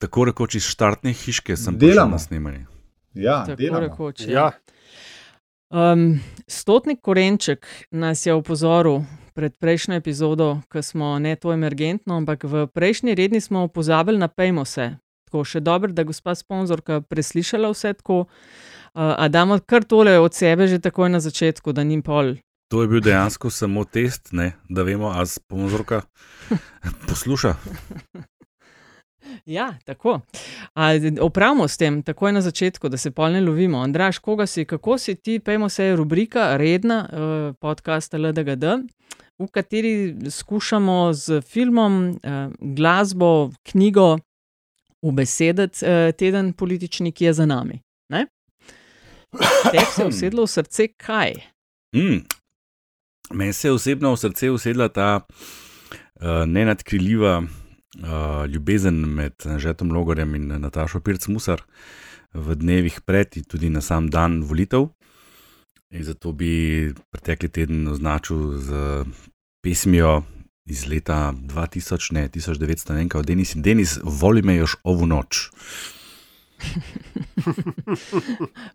[0.00, 2.66] Tako rekoč iz štartne hiške sem delal na snemanju.
[3.14, 3.80] Ja, Tako delamo.
[3.86, 4.24] rekoč.
[4.26, 4.50] Ja,
[5.70, 9.04] Um, Stotnik Korenček nas je opozoril
[9.34, 14.26] pred prejšnjo epizodo, ko smo ne to emergentno, ampak v prejšnji redni smo pozabili na
[14.26, 14.98] Pejmose.
[15.30, 20.34] Tako še dobro, da gospa sponzorka preslišala vse tako, uh, a damo kar tole od
[20.34, 22.34] sebe že takoj na začetku, da ni pol.
[22.74, 26.02] To je bil dejansko samo test, ne, da vemo, ali sponzorka
[27.08, 27.54] posluša.
[29.46, 30.20] Ja, tako.
[30.74, 33.78] A, opravimo s tem, takoj na začetku, da se pol ne lovimo.
[33.82, 38.64] Andraš, koga si, kako si ti, pejmo se, je rubrika redna uh, podcasta LDGD,
[39.38, 44.18] v kateri skušamo z filmom, uh, glasbo, knjigo
[45.02, 47.80] ubesediti uh, teden politični, ki je za nami.
[48.08, 48.26] Ne?
[49.72, 51.34] Tebi se je usedlo v srce kaj?
[51.96, 52.20] Mm.
[53.30, 57.42] Meni se je osebno v srce usedla ta uh, nenadkriljiva
[57.98, 61.62] uh, ljubezen med Žetom Logorjem in Natašo Pirc-Musar
[62.34, 64.88] v dnevih pred in tudi na sam dan volitev.
[65.90, 68.70] In zato bi pretekli teden označil z
[69.62, 70.22] pesmijo
[70.70, 75.06] iz leta 2000, ne 1900, ne vem, kaj, Denis in Denis, voli me još ovu
[75.06, 75.50] noč.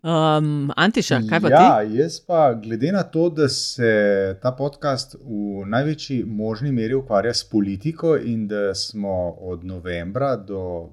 [0.03, 1.97] Um, Antiša, kaj pa ja, ti?
[1.97, 7.49] jaz pa, glede na to, da se ta podcast v največji možni meri ukvarja s
[7.49, 10.89] politiko in da smo od novembra do,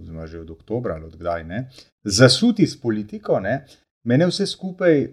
[0.00, 1.68] oziroma že od oktobra ali odkdaj, ne,
[2.04, 3.64] zasuti s politiko, ne,
[4.04, 5.06] mene vse skupaj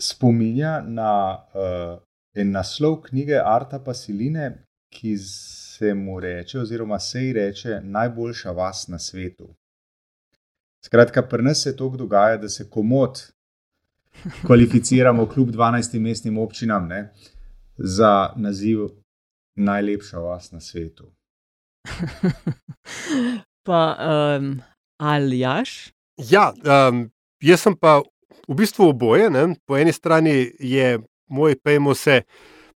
[0.00, 1.98] spominja na uh,
[2.34, 4.50] en naslov knjige Arta Pasiline,
[4.90, 9.54] ki se mu reče, oziroma se ji reče, najboljša vas na svetu.
[10.84, 13.20] Skratka, pri nas se to dogaja, da se komod
[14.46, 17.12] kvalificiramo kljub 12 mestnim občinam ne,
[17.76, 18.88] za naziv
[19.56, 21.12] najlepša vas na svetu.
[23.66, 23.96] pa
[24.38, 24.60] um,
[24.98, 25.92] Aljaš?
[26.28, 28.00] ja um, jaz sem pa
[28.48, 29.30] v bistvu oboje.
[29.30, 29.54] Ne?
[29.66, 30.98] Po eni strani je
[31.30, 32.22] moj pejmo se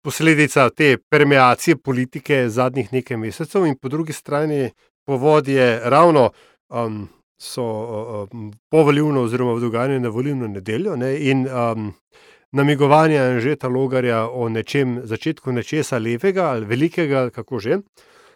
[0.03, 4.71] posledica te permeacije politike zadnjih nekaj mesecev, in po drugi strani
[5.07, 6.31] povod je ravno.
[6.69, 7.09] Um,
[7.43, 11.93] So um, povoljivno, oziroma dogajanje na volilno nedeljo, ne, in um,
[12.51, 17.79] namigovanje Anžeta Logarja o nečem, začetku nečesa lepega ali velikega, kako že.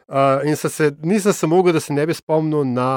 [0.07, 2.89] Uh, in se, se, nisem se mogel, da se ne bi spomnil na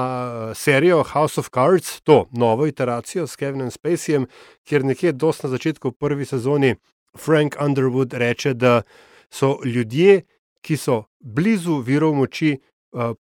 [0.50, 4.26] uh, serijo House of Cards, to novo iteracijo s Kevinom Spaceyjem,
[4.64, 6.74] kjer nekje dosti na začetku v prvi sezoni
[7.18, 8.82] Frank Underwood reče, da
[9.30, 10.22] so ljudje,
[10.62, 12.69] ki so blizu virov moči, uh,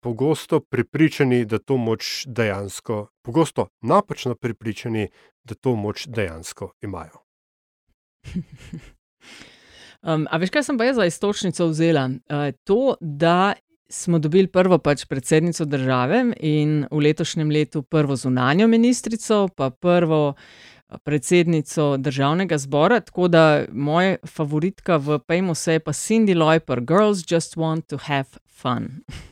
[0.01, 5.07] pogosto prepričani, da to moč dejansko, pogosto napačno prepričani,
[5.43, 7.23] da to moč dejansko imajo.
[10.01, 12.05] Um, a veš, kaj sem pa jaz za istočnico vzela?
[12.07, 13.53] Uh, to, da
[13.89, 20.33] smo dobili prvo pač predsednico države in v letošnjem letu prvo zunanjo ministrico, pa prvo
[20.35, 22.99] eh, predsednico državnega zbora.
[22.99, 27.97] Tako da moja favoritka v Pejmu se je pa Cindy Lauper, Girls Just Want to
[27.97, 28.87] Have Fun.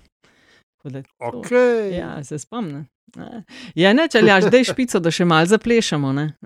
[0.84, 1.94] Da to- Okay.
[1.94, 2.86] Ja, se spomnim.
[3.16, 3.44] Ne.
[3.76, 6.14] Ja, ne, če ljaš, da je špico, da še malo zaplešamo.
[6.14, 6.34] Ne?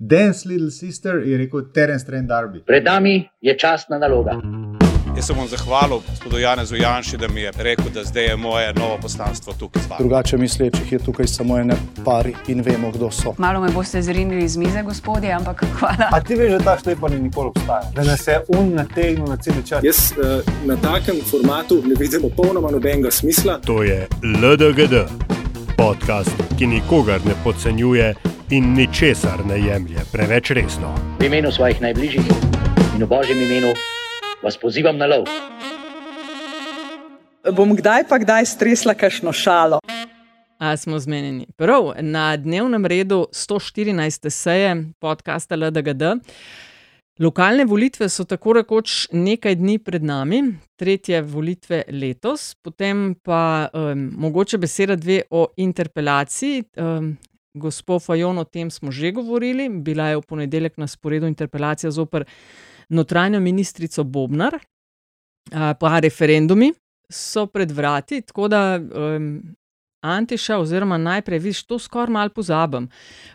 [0.00, 2.62] Dance Little Sister je rekel Terence Trent Darby.
[2.62, 4.36] Pred nami je častna naloga.
[5.18, 8.74] Jaz se bom zahvalil gospodu Janezu Janši, da mi je rekel, da zdaj je moje
[8.74, 9.82] novo poslanstvo tukaj.
[9.98, 11.74] Drugače mislečih je tukaj samo ene
[12.04, 13.34] pari in vemo, kdo so.
[13.38, 16.08] Malo me boste zrinili iz mize, gospodje, ampak hvala.
[16.12, 17.82] A ti veš, da ta štejpa ni nikoli obstajal?
[17.94, 19.84] Da nas je un nategnil na cel čas.
[19.84, 23.58] Jaz uh, na takem formatu ne vidim popolnoma nobenega smisla.
[23.66, 24.94] To je LDGD,
[25.76, 28.14] podcast, ki nikogar ne podcenjuje
[28.50, 30.94] in ničesar ne jemlje preveč resno.
[31.20, 32.26] V imenu svojih najbližjih
[32.94, 33.74] in v božjem imenu
[34.42, 35.26] vas pozivam na lov.
[37.52, 39.80] Bom kdaj pa kdaj stresla kakšno šalo.
[40.58, 41.46] A smo zmenjeni.
[41.56, 44.30] Prav, na dnevnem redu 114.
[44.30, 46.02] seje podcasta LDGD.
[47.18, 50.42] Lokalne volitve so tako rekoč nekaj dni pred nami,
[50.78, 56.62] tretje volitve letos, potem pa um, mogoče beseda dve o interpelaciji.
[56.76, 57.16] Um,
[57.58, 62.24] Gospod Fajon, o tem smo že govorili, bila je v ponedeljek na sporedu interpelacija zoper
[62.88, 64.58] notranjo ministrico Bobnar,
[65.52, 66.72] a, pa referendumi
[67.10, 69.42] so pred vrati, tako da um,
[70.00, 72.88] Antiša, oziroma najprej, vidiš, to skoraj malo pozabim.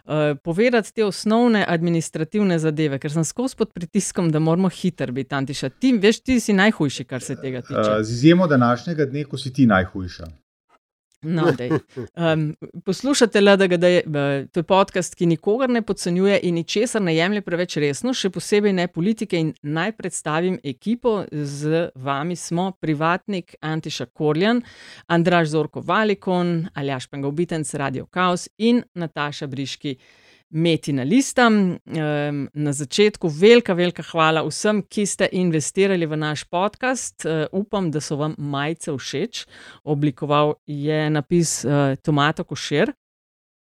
[0.06, 0.14] Uh,
[0.44, 5.70] povedati te osnovne administrativne zadeve, ker sem skozi pod pritiskom, da moramo hiter biti, Antiša.
[5.70, 7.80] Ti, veš, ti si najhujši, kar se tega tiče.
[7.80, 10.28] Uh, z izjemo današnjega dne, ko si ti najhujša.
[11.24, 11.48] No,
[12.34, 12.56] um,
[12.86, 17.42] poslušate, da, da je to je podcast, ki nikogar ne podcenjuje in ničesar ne jemlje
[17.42, 19.40] preveč resno, še posebej ne politike.
[19.64, 24.62] Naj predstavim ekipo, z vami smo privatnik Antiša Korjan,
[25.08, 29.98] Andraš Zorko Valikon, Aljaš Pengovitenc, Radio Chaos in Nataša Briški.
[30.54, 31.50] Metina lista.
[32.54, 37.26] Na začetku velika, velika hvala vsem, ki ste investirali v naš podcast.
[37.26, 39.46] E, upam, da so vam majice všeč.
[39.84, 42.94] Oblikoval je napis e, Tomato Košer.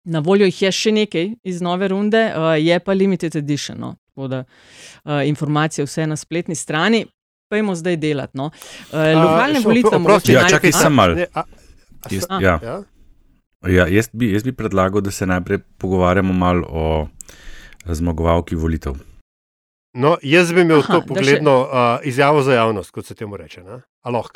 [0.09, 3.77] Na voljo jih je še nekaj iz nove runde, e, je pa limited edition.
[3.77, 3.95] No.
[4.09, 4.43] Tako da
[5.25, 7.05] informacije vse na spletni strani.
[7.49, 8.37] Pejmo zdaj delati.
[8.37, 8.49] No.
[8.93, 10.33] Lokalne volitve imeti.
[10.33, 11.17] Ja, čakaj, sem mal.
[11.17, 11.45] Ja.
[12.41, 12.81] ja.
[13.67, 17.07] Ja, jaz, bi, jaz bi predlagal, da se najprej pogovarjamo malo o
[17.85, 18.95] zmagovalki volitev.
[19.93, 21.79] No, jaz bi imel Aha, to pogledno še...
[21.79, 23.63] uh, izjavo za javnost, kot se temu reče.
[24.05, 24.29] Aloh.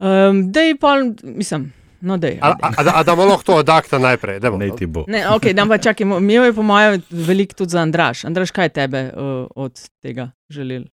[0.00, 1.72] Um, da je pa, mislim.
[2.02, 4.40] No, dej, a, a, a, a da bomo lahko to odakta najprej?
[4.42, 5.04] Demo, ne, ti bo.
[5.08, 8.24] Ne, okay, pa čakaj, imel je po mojem veliko tudi za Andraš.
[8.24, 10.88] Andraš, kaj tebe uh, od tega želel?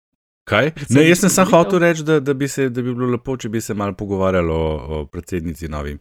[0.44, 0.72] Kaj?
[0.90, 3.48] Ne, jaz sem samo hotel reči, da, da, bi se, da bi bilo lepo, če
[3.48, 4.66] bi se malo pogovarjali o,
[4.98, 5.96] o predsednici novim.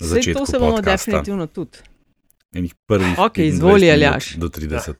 [0.00, 1.10] Vse to se bomo podcasta.
[1.10, 1.78] definitivno tudi.
[2.54, 4.34] In prvih okay, izvoli, Aljaš.
[4.34, 4.92] Do 30.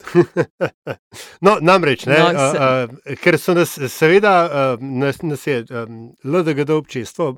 [1.46, 2.58] no, namreč, ne, no, se...
[2.58, 7.36] uh, uh, ker so nas, seveda, uh, nas, nas je um, LDGD občestvo,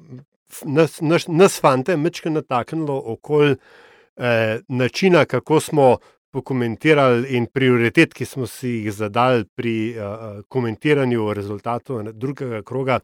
[0.64, 4.25] nas, nas, nas fante, mečke nataknilo okoli uh,
[4.69, 5.96] načina, kako smo
[6.31, 12.99] pokomentirali in prioritet, ki smo si jih zadali pri uh, komentiranju rezultatov drugega kroga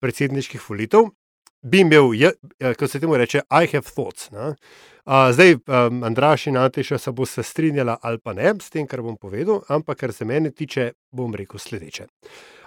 [0.00, 1.10] predsedniških volitev
[1.64, 2.12] bi imel,
[2.78, 4.30] kot se temu reče, I have thoughts.
[4.30, 4.54] Ne?
[5.32, 9.02] Zdaj, um, Andraš in Antiša se bo se strinjala ali pa ne s tem, kar
[9.02, 12.06] bom povedal, ampak kar se mene tiče, bom rekel sledeče.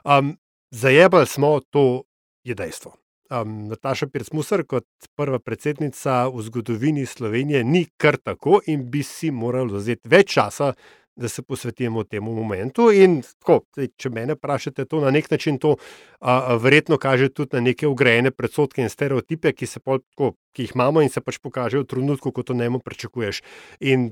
[0.06, 0.38] Um,
[0.72, 2.04] Zajebali smo, to
[2.44, 2.94] je dejstvo.
[3.32, 4.86] Um, Nataša Pircmusar, kot
[5.16, 10.74] prva predsednica v zgodovini Slovenije, ni kar tako in bi si morala vzeti več časa,
[11.18, 12.92] da se posvetimo temu momentu.
[12.94, 13.64] In, tako,
[13.98, 15.75] če me vprašate, to na nek način to
[16.19, 20.75] a, verjetno kaže tudi na neke ugrajene predsotke in stereotipe, ki, pol, tako, ki jih
[20.75, 23.42] imamo in se pač pokažejo v trenutku, ko to ne mo pričakuješ.
[23.80, 24.12] In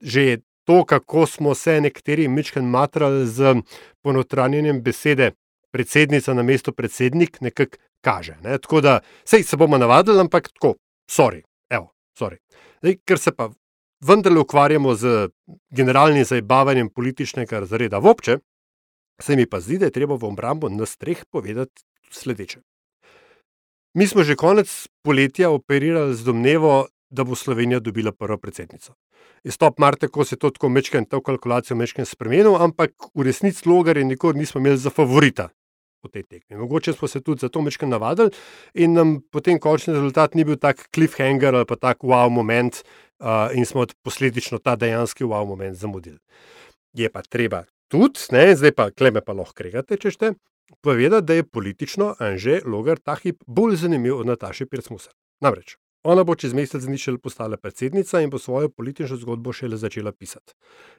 [0.00, 3.54] že to, kako smo se nekateri mičken matrali z
[4.02, 5.30] ponotranjenjem besede
[5.70, 8.36] predsednica na mesto predsednik, nekako kaže.
[8.42, 8.58] Ne?
[8.58, 10.74] Tako da sej, se bomo navadili, ampak tako,
[11.10, 11.42] sorry.
[11.70, 12.38] Evo, sorry.
[12.80, 13.50] Zdaj, ker se pa
[14.00, 15.28] vendarle ukvarjamo z
[15.70, 18.38] generalnim zabavanjem političnega razreda v obče,
[19.22, 22.60] se mi pa zdi, da je treba v obrambo na streh povedati sledeče.
[23.94, 28.92] Mi smo že konec poletja operirali z domnevo, da bo Slovenija dobila prvo predsednico.
[29.48, 33.96] Stop Marte, ko se to tako mečken, to kalkulacijo mečken spremenil, ampak v resnici logar
[33.96, 35.48] je nikoli nismo imeli za favorita
[36.06, 36.56] v tej tekmi.
[36.56, 38.30] Mogoče smo se tudi za to mečken navadili
[38.74, 42.82] in nam potem končni rezultat ni bil tak cliffhanger ali pa tak wow moment,
[43.20, 46.18] uh, in smo posledično ta dejanski wow moment zamudili.
[46.92, 50.32] Je pa treba tudi, ne, zdaj pa kleme pa lahko kregate, če ste,
[50.80, 55.10] povedati, da je politično Anže Logar ta hip bolj zanimiv od Nataše Pircmusa.
[55.40, 55.76] Namreč,
[56.06, 60.12] ona bo čez mesec dni šele postala predsednica in bo svojo politično zgodbo šele začela
[60.12, 60.54] pisati.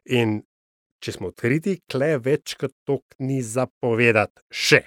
[0.05, 0.41] In
[1.03, 4.83] če smo odkriti, kle več kot to ni zapovedati še.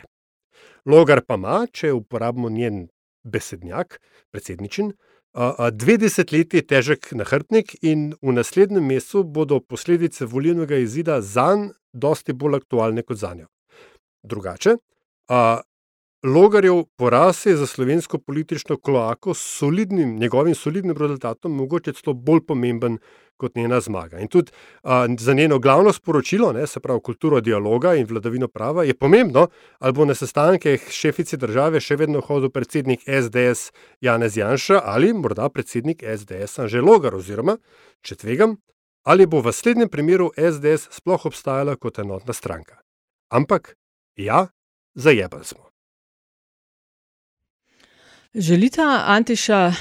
[0.87, 2.89] Logar pa ima, če uporabimo njen
[3.25, 4.01] besednjak,
[4.33, 4.95] predsedničen,
[5.31, 12.33] Dve desetletji težek nahrbtnik, in v naslednjem mesecu bodo posledice volilnega izida za njega dosti
[12.33, 13.47] bolj aktualne kot za njo.
[14.23, 14.77] Drugače,
[16.23, 22.41] Logarjev poraz je za slovensko politično kloako s solidnim, njegovim solidnim rezultatom mogoče celo bolj
[22.47, 22.99] pomemben
[23.37, 24.19] kot njena zmaga.
[24.19, 24.53] In tudi
[24.83, 29.47] a, za njeno glavno sporočilo, ne, se pravi kulturo dialoga in vladavino prava, je pomembno,
[29.79, 35.49] ali bo na sestankih šefice države še vedno hodil predsednik SDS Janez Janša ali morda
[35.49, 37.57] predsednik SDS Anže Logar, oziroma,
[38.03, 38.59] če tvegam,
[39.09, 42.83] ali bo v naslednjem primeru SDS sploh obstajala kot enotna stranka.
[43.33, 43.75] Ampak,
[44.21, 44.49] ja,
[44.95, 45.71] zajebali smo.
[48.35, 49.73] Želite, Antiša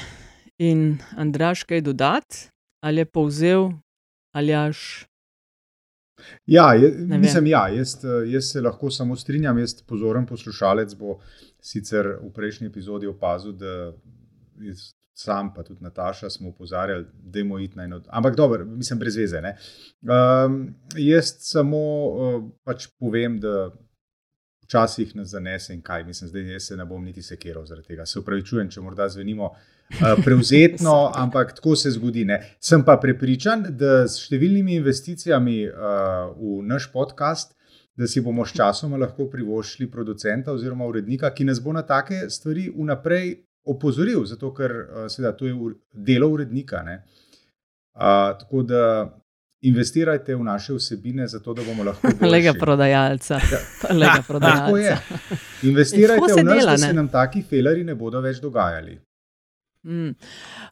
[0.57, 2.49] in Andraš, kaj dodati?
[2.81, 3.69] ali je povzel
[4.31, 5.05] ali jaš.
[6.45, 7.95] Ja, je, mislim, ja jaz,
[8.27, 9.57] jaz se lahko samo strinjam.
[9.57, 11.19] Jaz, pozoren poslušalec, bo
[11.61, 13.93] sicer v prejšnji epizodi opazil, da
[15.13, 18.07] sam, pa tudi Nataša, smo upozarjali, da je moj it najnod.
[18.09, 19.41] Ampak dobro, mislim, brez veze.
[19.41, 23.71] Um, jaz samo uh, pač povem, da
[24.69, 26.03] včasih nas zanese in kaj.
[26.03, 28.05] Mislim, zdaj se ne bom niti sekiral zaradi tega.
[28.05, 29.53] Se upravičujem, če morda zvenimo.
[29.89, 32.25] Eh, prevzetno, ampak tako se zgodi.
[32.25, 32.41] Ne.
[32.61, 37.55] Sem pa prepričan, da s številnimi investicijami uh, v naš podcast,
[37.97, 42.27] da si bomo s časom lahko privoščili producenta oziroma urednika, ki nas bo na take
[42.29, 43.33] stvari vnaprej
[43.65, 45.73] opozoril, zato ker uh, seveda, to je
[46.11, 46.85] delo urednika.
[46.85, 48.83] Uh, tako da
[49.61, 52.07] investirajte v naše vsebine, zato da bomo lahko.
[52.21, 53.39] Lega prodajalca.
[53.51, 53.59] Ja.
[53.95, 54.65] Lega prodajalca.
[54.65, 54.97] Tako je.
[55.63, 58.99] Investirajte v nas, dela, da se nam taki feleri ne bodo več dogajali.
[59.83, 59.91] Mm.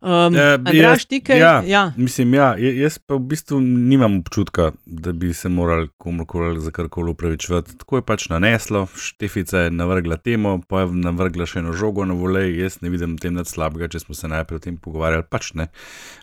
[0.02, 1.40] Um, Eh, Andraž, ti kaj?
[1.40, 1.92] Ja, Ja.
[1.98, 6.72] Mislim, ja, ja, jaz pa v bistvu nimam občutka, da bi se morali komorkoli za
[6.72, 7.78] karkoli upravičevati.
[7.78, 12.14] Tako je pač naneslo, Štefica je navrgla temo, pa je navrgla še eno žogo na
[12.14, 12.52] volej.
[12.60, 15.24] Jaz ne vidim tem nič slabega, če smo se najprej o tem pogovarjali.
[15.30, 15.70] Pač ne.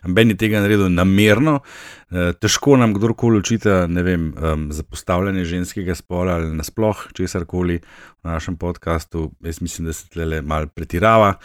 [0.05, 1.61] Ben je tega naredil namerno,
[2.15, 7.79] Eh, težko nam kdorkoli očita, ne vem, um, zapostavljanje ženskega spola ali nasploh česarkoli
[8.25, 9.31] v našem podkastu.
[9.45, 11.35] Jaz mislim, da se tle malo pretirava.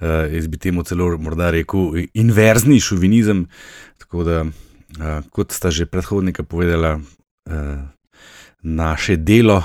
[0.00, 3.46] Uh, jaz bi temu celo morda rekel inverzni šovinizem.
[3.98, 7.54] Tako da, uh, kot sta že predhodnika povedala, uh,
[8.62, 9.62] naše delo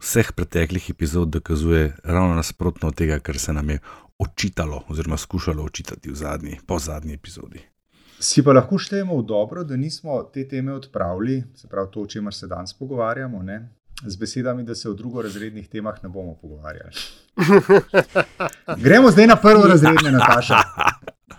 [0.00, 3.78] vseh preteklih epizod dokazuje ravno nasprotno od tega, kar se nam je
[4.18, 7.60] očitalo, oziroma skušalo očitati v zadnji, po zadnji epizodi.
[8.20, 12.06] Si pa lahko štejemo v dobro, da nismo te teme odpravili, se pravi to, o
[12.06, 13.77] čemer se danes pogovarjamo, ne?
[14.06, 16.90] Z besedami, da se o drugorazrednih temah ne bomo pogovarjali.
[18.84, 20.58] Gremo zdaj na prvo razredne, Nataša.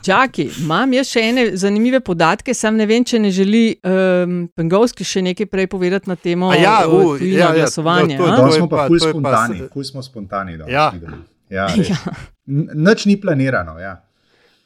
[0.06, 5.04] Čakaj, imam jaz še ene zanimive podatke, sam ne vem, če ne želi um, Pengovski
[5.04, 8.18] še nekaj prej povedati na temo A ja, uh, ja, ja, glasovanja.
[8.18, 8.36] to je a?
[8.36, 8.42] to.
[8.44, 10.58] Danes smo pa ful spontani, ful smo spontani.
[10.58, 10.92] danes Ja.
[11.50, 11.92] ja, res.
[12.48, 13.76] N- Nič ni planirano.
[13.80, 13.98] Ja.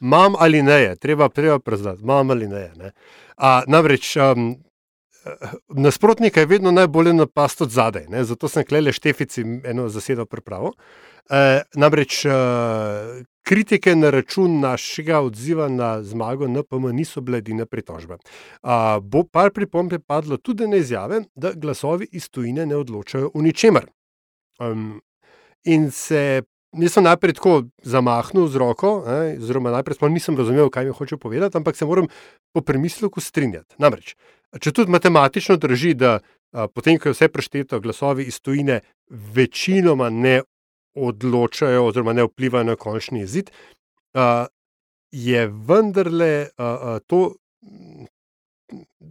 [0.00, 2.60] Imam ali ne, je, treba, treba priznati, imam ali ne.
[2.60, 2.92] je, ne.
[3.36, 4.54] A, namreč um,
[5.68, 10.72] nasprotnika je vedno najbolje napast od zadaj, ne, zato sem klele štefici eno zasedo pripravo.
[11.30, 12.32] E, namreč uh,
[13.42, 18.18] kritike na račun našega odziva na zmago NPM niso bile edine pritožbe.
[18.62, 23.30] A, bo par pripomb je padlo tudi na izjave, da glasovi iz tujine ne odločajo
[23.34, 23.86] o ničemer.
[24.60, 25.00] Um,
[25.64, 26.42] in se
[26.74, 27.52] Jaz sem najprej tako
[27.86, 31.86] zamahnil z roko, ne, oziroma najprej sploh nisem razumel, kaj mi hoče povedati, ampak se
[31.86, 32.08] moram
[32.50, 33.76] po premisleku strinjati.
[33.78, 34.16] Namreč,
[34.60, 36.18] če tudi matematično drži, da
[36.54, 38.80] a, potem, ko je vse prešteto, glasovi iz tujine
[39.10, 40.40] večinoma ne
[40.94, 43.50] odločajo oziroma ne vplivajo na končni izid,
[44.14, 44.46] a,
[45.10, 47.34] je vendarle a, a, to.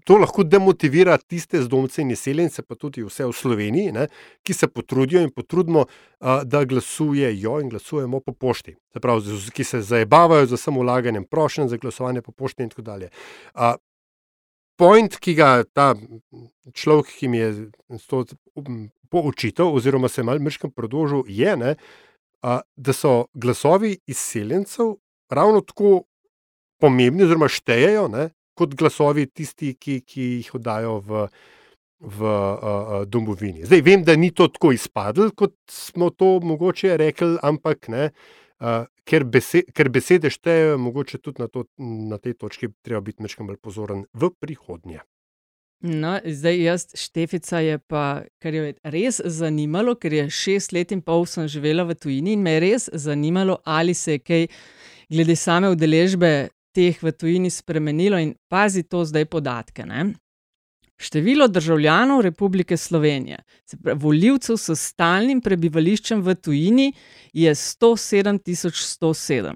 [0.03, 4.07] To lahko demotivira tiste zdomce in izseljence, pa tudi vse v Sloveniji, ne,
[4.43, 5.85] ki se potrudijo in potrudimo,
[6.19, 8.73] a, da glasujejo in glasujemo po pošti.
[8.91, 12.81] Se pravi, ki se zabavajo za samo ulaganjem prošenj za glasovanje po pošti in tako
[12.81, 13.09] dalje.
[13.53, 13.75] A,
[14.79, 15.93] Point, ki ga ta
[16.73, 17.49] človek, ki mi je
[18.09, 18.23] to
[19.13, 21.75] poučitev, oziroma se je malo mrškem prodložil, je, ne,
[22.41, 24.95] a, da so glasovi izseljencev
[25.29, 26.03] ravno tako
[26.81, 31.25] pomembni, oziroma štejejo, ne, kot glasovi tisti, ki, ki jih oddajo v,
[32.03, 33.65] v uh, domovini.
[33.65, 38.09] Zdaj vem, da ni to tako izpadlo, kot smo to mogoče rekli, ampak ne.
[38.09, 38.42] Uh,
[39.05, 43.47] ker, besed, ker besede štejejo, mogoče tudi na, to, na tej točki treba biti nekaj
[43.47, 45.03] bolj pozoren v prihodnje.
[45.83, 50.93] No, zdaj, jaz, Štefica je pa, kar jo je res zanimalo, ker je šest let
[50.95, 54.47] in pol sem živela v tujini in me je res zanimalo, ali se je kaj
[55.11, 56.31] glede same udeležbe
[56.73, 58.15] teh v tujini spremenilo.
[58.15, 59.83] In pazi to zdaj podatke.
[59.83, 60.13] Ne?
[60.97, 66.93] Število državljanov Republike Slovenije, se pravi voljivcev s stalnim prebivališčem v tujini,
[67.33, 69.53] je 107 107.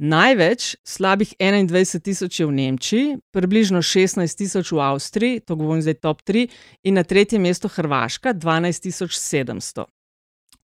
[0.00, 5.98] Največ, slabih 21 tisoč je v Nemčiji, približno 16 tisoč v Avstriji, to govorim zdaj
[6.00, 6.46] top 3,
[6.88, 9.84] in na tretjem mestu Hrvaška 12 700.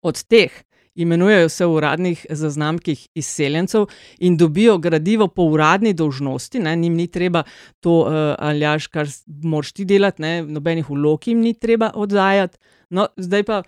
[0.02, 0.54] Od teh
[0.96, 3.86] imenujejo se v uradnih zaznamkih izseljencev
[4.20, 7.44] in dobijo gradivo po uradni dolžnosti, ne, njim ni treba
[7.80, 8.08] to, uh,
[8.40, 12.58] aljaš, kar s- moraš ti delati, ne, nobenih vlog jim ni treba oddajati.
[12.90, 13.64] No, zdaj pa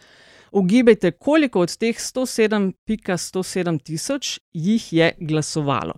[0.51, 5.94] ugibajte, koliko od teh 107,107 tisoč jih je glasovalo.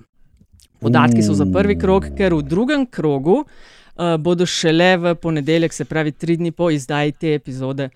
[0.80, 3.46] Podatki so za prvi krog, ker v drugem krogu uh,
[4.20, 7.90] bodo šele v ponedeljek, se pravi tri dni po izdaji te epizode,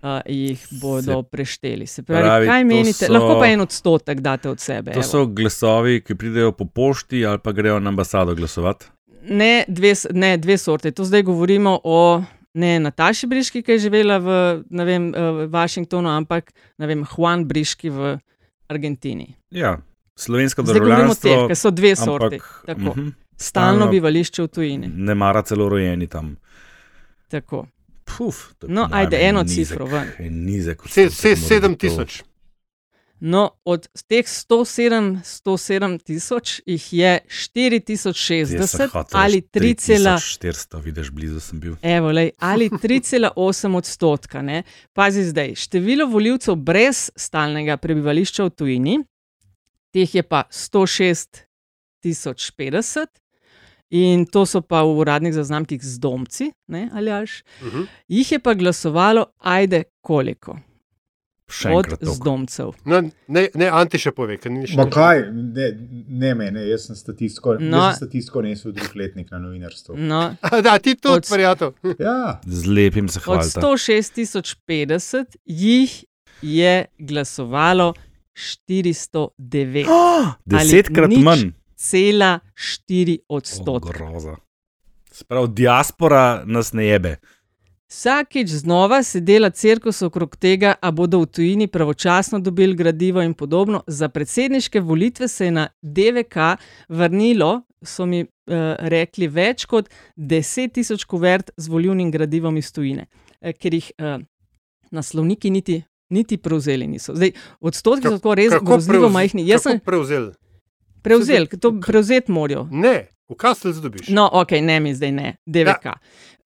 [0.00, 1.86] uh, jih bodo Se prešteli.
[1.86, 3.06] Se pravi, pravi, kaj menite?
[3.06, 4.92] so- Lahko pa en odstotek date od sebe.
[4.92, 5.02] To evo.
[5.04, 8.86] so glasovi, ki pridejo po pošti ali pa grejo na ambasado glasovati.
[9.22, 10.90] Ne dve, ne, dve sorte.
[10.90, 12.22] To zdaj govorimo o
[12.54, 14.28] ne Nataši Briški, ki je živela v
[14.70, 18.18] vem, eh, Washingtonu, ampak vem, Juan Briški v
[18.66, 19.34] Argentini.
[19.50, 19.78] Ja,
[20.16, 21.48] slovensko Zdaj govorimo o teh, državljanstvo.
[21.48, 22.34] ker so dve sorti.
[22.36, 22.80] ampak, Tako.
[22.80, 23.88] mhm, Stalno Stalno.
[23.88, 24.86] bivališče v tujini.
[24.88, 26.36] Ne mara celo rojeni tam.
[27.28, 27.66] Tako.
[28.08, 30.08] Puf, No, ajde, en eno nizek- cifro ven.
[30.18, 31.78] en Nizek, Se, se, mora biti sedem to.
[31.78, 32.22] tisoč.
[33.20, 39.74] No, od teh 107, 107 tisoč jih je Jaz sem 4060 hotel ali reči 3,
[39.74, 41.74] 3400, vidiš, blizu sem bil.
[41.82, 43.34] Evo, lej, ali 3,8
[43.76, 44.42] odstotka.
[44.42, 44.62] Ne?
[44.92, 48.98] Pazi zdaj, število voljivcev brez stalnega prebivališča v tujini
[49.90, 51.42] teh je pa 106
[52.04, 53.06] 050.
[53.90, 57.42] In to so pa v uradnih zaznamkih z domci, ne, ali až.
[57.60, 57.76] Uh Mhm.
[57.76, 57.86] -huh.
[58.08, 60.58] Jih je pa glasovalo, ajde, koliko.
[61.50, 62.70] Še Od zdomcev.
[62.84, 65.68] No, ne, ne, Anti še pove, ker ni še Ma kaj, ne,
[66.08, 67.76] ne mene, jaz sem statistiko, No.
[67.78, 69.96] jaz sem statistiko nesel drugletnik na novinarstvu.
[69.96, 71.72] No, Da, ti tudi, prijatelj.
[71.98, 73.60] Ja, Z lepim se od hvalite.
[73.60, 74.20] 106
[74.68, 76.04] 050 jih
[76.42, 77.94] je glasovalo
[78.36, 79.86] 409.
[80.46, 81.52] Desetkrat nič manj.
[81.78, 83.92] Cela 4 O, odstotka.
[83.92, 84.36] groza.
[85.12, 87.16] Sprav, diaspora nas ne jebe.
[87.88, 93.34] Vsakič znova se dela cirkus okrog tega, a bodo v tujini pravočasno dobili gradivo in
[93.34, 93.82] podobno.
[93.86, 96.36] Za predsedniške volitve se je na DVK
[96.88, 98.28] vrnilo, so mi uh,
[98.78, 103.06] rekli, več kot 10 tisoč kuvert z volivnim gradivom iz tujine,
[103.40, 104.18] eh, ker jih uh,
[104.90, 107.14] naslovniki niti, niti prevzeli niso.
[107.14, 109.46] Zdaj, odstotki so tako res grozljivo majhni.
[109.48, 110.32] Jaz sem prevzel?
[111.02, 112.66] Prevzel, ker to prevzeti morajo.
[112.70, 114.08] Ne, v Kastel dobiš.
[114.08, 115.84] No, ok, ne mi zdaj ne, DVK.
[115.84, 115.98] Ja.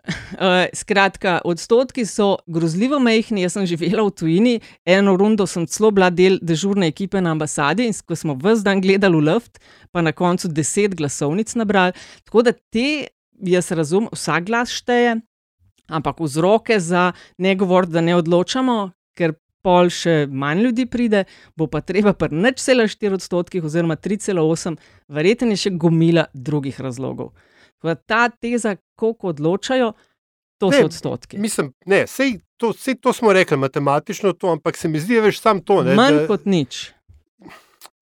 [0.03, 3.45] Uh, skratka, odstotki so grozljivo majhni.
[3.45, 4.55] Jaz sem živela v tujini,
[4.85, 8.83] eno rundo sem celo bila del dežurne ekipe na ambasadi in ko smo vse dan
[8.83, 9.63] gledali v Luft,
[9.95, 11.95] pa na koncu deset glasovnic nabrali.
[12.27, 13.13] Tako da te,
[13.47, 15.21] jaz razumem, vsak glas šteje,
[15.87, 21.25] ampak vzroke za ne govoriti, da ne odločamo, ker pol še manj ljudi pride,
[21.57, 24.79] bo pa treba pri nič cela 4 odstotkih oziroma 3,8,
[25.09, 27.33] verjetno je še gomila drugih razlogov.
[27.79, 29.93] Tako da Ta teza, koliko odločajo,
[30.63, 31.39] to Ne, so odstotki.
[31.43, 35.41] Mislim, ne, sej to, sej to smo rekli, matematično to, ampak se mi zdi, veš,
[35.43, 35.81] sam to.
[35.83, 36.93] Ne, Manj da, kot nič.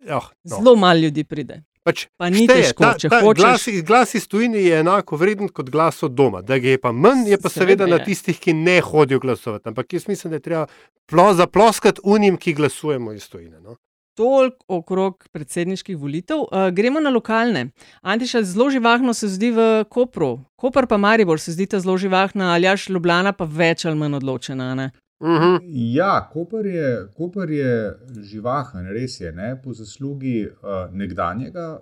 [0.09, 0.57] oh, no.
[0.57, 1.63] Zelo malo ljudi pride.
[1.87, 3.43] Pač pa ni šteje, težko, ta, če ta hočeš.
[3.43, 6.43] Glas, glas iz tujine je enako vreden kot glas od doma.
[6.43, 8.09] Da je pa manj, je pa seveda, Seveda na je.
[8.11, 9.69] tistih, ki ne hodijo glasovati.
[9.69, 10.67] Ampak jaz mislim, da je treba
[11.07, 13.61] plo, zaploskati unim, ki glasujemo iz tujine.
[13.61, 13.77] No?
[14.19, 16.43] Toliko okrog predsedniških volitev.
[16.45, 17.71] Uh, gremo na lokalne.
[18.03, 20.41] Antiša, zelo živahno se zdi v Kopru.
[20.57, 24.75] Koper pa Maribor se zdita zelo živahna, ali jaš Ljubljana pa več ali manj odločena.
[24.75, 24.91] Ne?
[25.21, 25.61] Uh -huh.
[25.95, 29.63] ja Koper, je, Koper je živahen, res je, ne?
[29.65, 31.81] po zaslugi uh, nekdanjega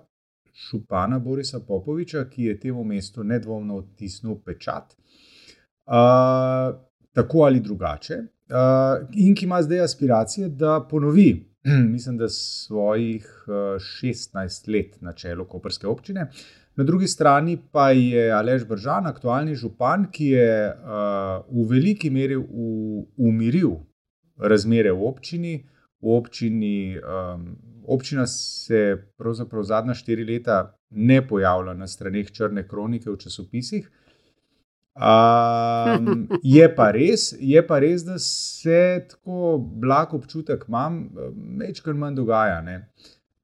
[0.71, 4.95] župana Borisa Popoviča, ki je temu mestu nedvomno odtisnil pečat.
[5.85, 6.75] Uh,
[7.13, 11.55] tako ali drugače, uh, in ki ima zdaj aspiracije, da ponovi,
[11.93, 16.29] mislim, da svojih uh, 16 let na čelu Koperske občine.
[16.75, 22.37] Na drugi strani pa je Alež Bržan, aktualni župan, ki je uh, v veliki meri
[22.37, 23.75] u, umiril
[24.39, 25.53] razmere v občini.
[26.01, 33.09] V občini um, občina se pravzaprav zadnja štiri leta ne pojavlja na straneh črne kronike
[33.09, 33.89] v časopisih.
[34.99, 41.09] Um, je, pa res, je pa res, da se tako blag občutek imam,
[41.59, 42.63] večkrat manj dogaja.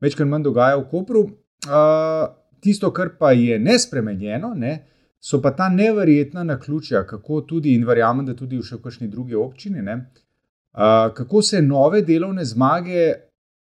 [0.01, 1.27] Večkrat manj dogaja v Kopru.
[1.65, 2.31] Uh,
[2.65, 4.73] tisto, kar pa je nespremenjeno, ne,
[5.21, 9.37] so pa ta neverjetna naključja, kako tudi, in verjamem, da tudi v še kakšni drugi
[9.37, 9.95] občini, ne,
[10.73, 13.05] uh, kako se nove delovne zmage,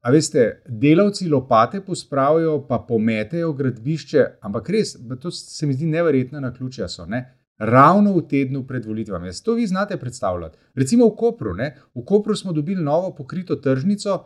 [0.03, 6.41] a veste, delavci lopate pospravijo, pa pometejo gradbišče, ampak res, to se mi zdi neverjetna
[6.43, 7.07] naključja so.
[7.07, 7.23] Ne.
[7.62, 9.29] Ravno v tednu pred volitvami.
[9.31, 10.59] Jaz to vi znate predstavljati.
[10.75, 11.53] Recimo v Kopru.
[11.55, 11.77] Ne?
[11.95, 14.17] V Kopru smo dobili novo pokrito tržnico,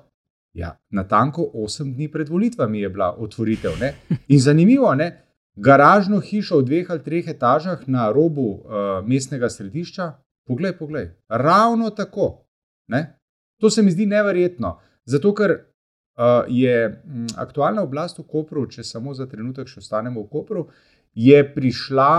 [0.57, 3.77] Ja, na tanko 8 dni pred volitvami je bila otvoritev.
[3.81, 3.92] Ne?
[4.29, 5.23] In zanimivo, ne?
[5.57, 10.12] garažno hišo v dveh ali treh etažah na robu uh, mestnega središča.
[10.47, 12.47] Poglej, poglej, ravno tako.
[12.88, 13.19] Ne?
[13.61, 14.79] To se mi zdi neverjetno.
[15.05, 17.03] Zato, ker uh, je
[17.37, 20.66] aktualna oblast v Kopru, če samo za trenutek še ostanemo v Kopru,
[21.14, 22.12] je prišla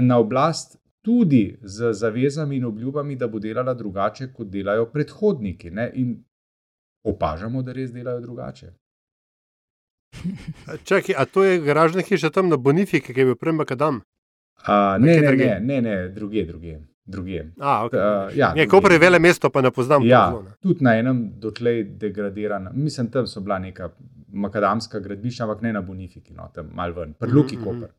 [0.00, 5.70] na oblast tudi z zavezami in obljubami, da bo delala drugače, kot delajo predhodniki.
[5.70, 5.90] Ne?
[5.94, 6.16] In
[7.06, 8.72] opažamo, da res delajo drugače.
[10.88, 14.02] Čakaj, a to je garažna hiša tam na Bonifiki, ki je bil prej Makadam?
[14.66, 16.78] A, ne, ne, ne, ne, ne, druge, druge.
[17.06, 17.44] druge.
[17.60, 17.98] A, okay.
[18.00, 20.02] uh, ja, je Koper je vele mesto, pa ne poznam.
[20.06, 20.54] Ja, to zelo, ne.
[20.62, 23.92] tudi na enem dotlej degradiranem, mislim, tam so bila neka
[24.32, 27.92] makadamska gradbišča, ampak ne na Bonifiki, no, tam mal ven, pri Luki Mhm, Koper.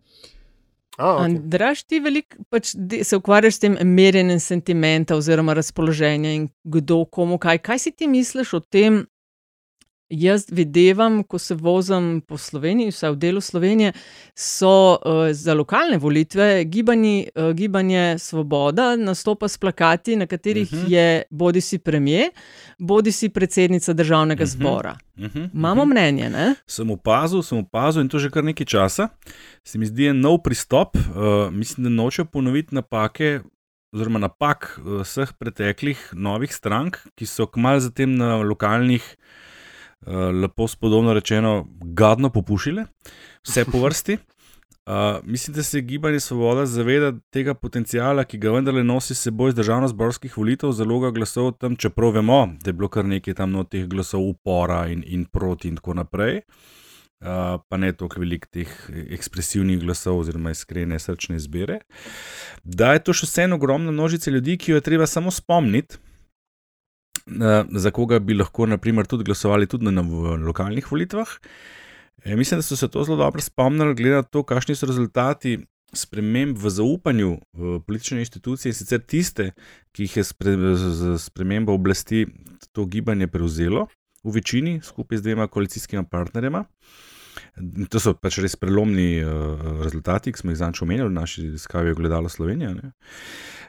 [0.98, 1.26] A, okay.
[1.26, 7.38] Andraš, ti veliko pač se ukvarjaš s tem merjenjem sentimenta oziroma razpoloženja in kdo komu
[7.38, 7.62] kaj.
[7.62, 9.04] Kaj si ti misliš o tem?
[10.10, 13.92] Jaz videvam, ko se vozim po Sloveniji, vsaj v delu Slovenije,
[14.34, 15.00] so uh,
[15.32, 20.86] za lokalne volitve gibani, uh, gibanje Svoboda nastopa s plakati, na katerih uh Mhm.
[20.86, 20.92] -huh.
[20.92, 22.30] je bodi si premijer,
[22.80, 24.58] bodi si predsednica državnega uh Mhm.
[24.58, 24.62] -huh.
[24.62, 24.98] zbora.
[25.18, 26.56] Uh -huh, Imamo mnenje, ne?
[26.68, 29.08] Sem opazil, sem opazil in to že kar nekaj časa.
[29.64, 30.96] Se mi zdi en nov pristop.
[30.96, 31.04] Uh,
[31.54, 33.40] mislim, da nočejo ponoviti napake,
[33.92, 39.16] oziroma napak uh, vseh preteklih novih strank, ki so kmalu zatem na lokalnih
[40.42, 42.86] lepo spodobno rečeno, gadno popušile,
[43.44, 44.18] vse po vrsti.
[44.88, 49.50] Uh, mislim, da se gibanje Svoboda zaveda tega potencijala, ki ga vendarle nosi s seboj
[49.50, 53.66] iz državno-zborskih volitev, zaloga glasov tam, čeprav vemo, da je bilo kar nekaj tam no
[53.68, 56.40] teh glasov upora in, in proti in tako naprej.
[57.20, 58.72] Uh, pa ne toliko velik teh
[59.12, 61.82] ekspresivnih glasov oziroma iskrene srčne izbire.
[62.64, 66.00] Da je to še vseeno ogromna množica ljudi, ki jo je treba samo spomniti,
[67.72, 71.28] za koga bi lahko, naprimer, tudi glasovali tudi na, na lokalnih volitvah.
[72.24, 75.58] E, mislim, da so se to zelo dobro spomnili, glede na to, kakšni so rezultati
[75.94, 79.52] sprememb v zaupanju v politične institucije, in sicer tiste,
[79.96, 82.26] ki jih je spre, z spremembo oblasti
[82.76, 83.88] to gibanje prevzelo
[84.24, 86.66] v večini, skupaj z dvema koalicijskima partnerjema.
[87.90, 91.96] To so pač res prelomni uh, rezultati, ki smo jih zanj omenjali v naši raziskavi,
[91.98, 92.74] gledalo Slovenija.
[92.76, 92.92] Ne?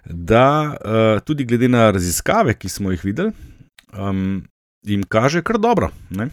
[0.05, 3.33] Da uh, tudi glede na raziskave, ki smo jih videli,
[3.97, 4.43] um,
[4.85, 5.89] jim kaže kar dobro.
[6.11, 6.29] Ne?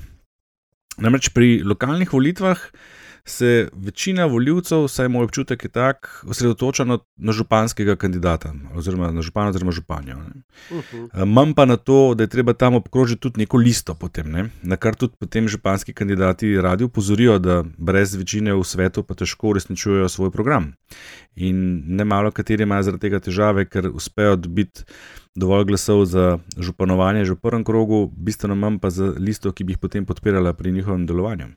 [1.00, 2.60] Namreč pri lokalnih volitvah
[3.26, 6.86] se večina voljivcev, vsaj moj občutek je tak, osredotoča
[7.18, 10.18] na županskega kandidata, oziroma na župana, oziroma županjo.
[10.72, 11.26] Uh -huh.
[11.26, 14.50] Manj pa na to, da je treba tam obkrožiti tudi neko listo, potem, ne?
[14.64, 19.48] na kar tudi potem županski kandidati radi upozorijo, da brez večine v svetu pa težko
[19.48, 20.74] uresničujejo svoj program.
[21.36, 24.84] In ne malo kateri imajo zaradi tega težave, ker uspejo dobiti.
[25.36, 29.72] Dovolj glasov za županovanje že v prvem krogu, bistveno manj pa za listo, ki bi
[29.72, 31.48] jih potem podpirala pri njihovem delovanju.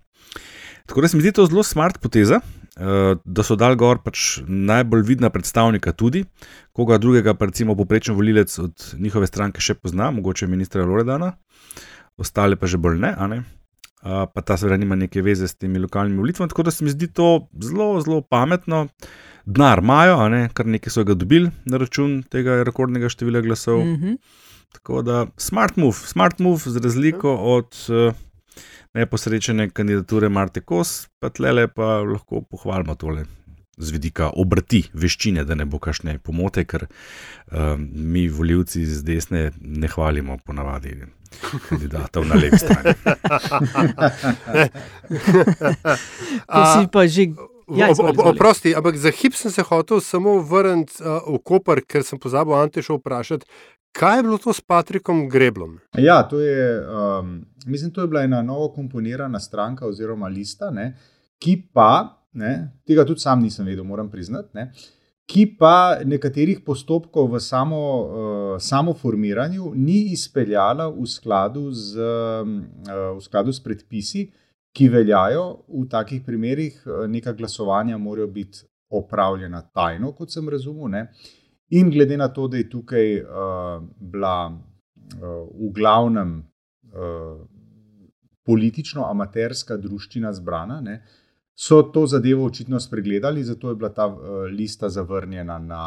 [0.88, 4.40] Tako da se mi zdi to zelo smart poteza, eh, da so dal gor pač
[4.46, 6.24] najbolj vidna predstavnika tudi,
[6.72, 11.34] koga drugega, pa recimo poprečen volilec od njihove stranke še pozna, mogoče ministra Loredana,
[12.16, 13.42] ostale pa že bolj ne, ne?
[14.02, 16.48] pa ta seveda nima neke veze s temi lokalnimi volitvami.
[16.48, 18.86] Tako da se mi zdi to zelo, zelo pametno.
[19.44, 20.16] Denar imajo,
[20.54, 23.82] kar nekaj so ga dobili na račun tega rekordnega števila glasov.
[23.84, 24.16] Mm -hmm.
[24.72, 27.74] Tako da smart move, smart move, z razliko od.
[27.88, 28.14] Uh,
[28.94, 33.26] neposrečene kandidature Marte Kos, pa tle pa lahko pohvalimo tole.
[33.78, 39.42] Z vidika obrti, veščine, da ne bo kašne pomote, ker um, mi, voljivci z desne,
[39.60, 40.96] ne hvalimo ponavadi
[41.68, 42.94] kandidatov na levi strani.
[46.48, 47.28] Si pa že.
[47.68, 47.92] Ja,
[48.24, 52.56] Oprosti, ampak za hip sem se hotel samo vrniti uh, v Koper, ker sem pozabil
[52.56, 53.44] Antešo vprašati,
[53.92, 55.78] Kaj je bilo to s Patrikom Greblom?
[55.98, 60.92] Ja, to je, um, mislim, to je bila ena novo komponirana stranka oziroma lista, ne,
[61.38, 64.70] ki pa, ne, tega tudi sam nisem vedel, moram priznati, ne,
[65.28, 73.16] ki pa nekaterih postopkov v samo, uh, samo formiranju ni izpeljala v skladu, z, uh,
[73.16, 74.28] v skladu s predpisi,
[74.72, 76.82] ki veljajo v takih primerih.
[77.08, 80.88] Neka glasovanja morajo biti opravljena tajno, kot sem razumel.
[80.92, 81.02] Ne.
[81.70, 87.40] In glede na to, da je tukaj uh, bila uh, v glavnem uh,
[88.48, 91.02] politično-amaterska družščina zbrana, ne,
[91.58, 95.84] so to zadevo očitno spregledali, zato je bila ta uh, lista zavrnjena na,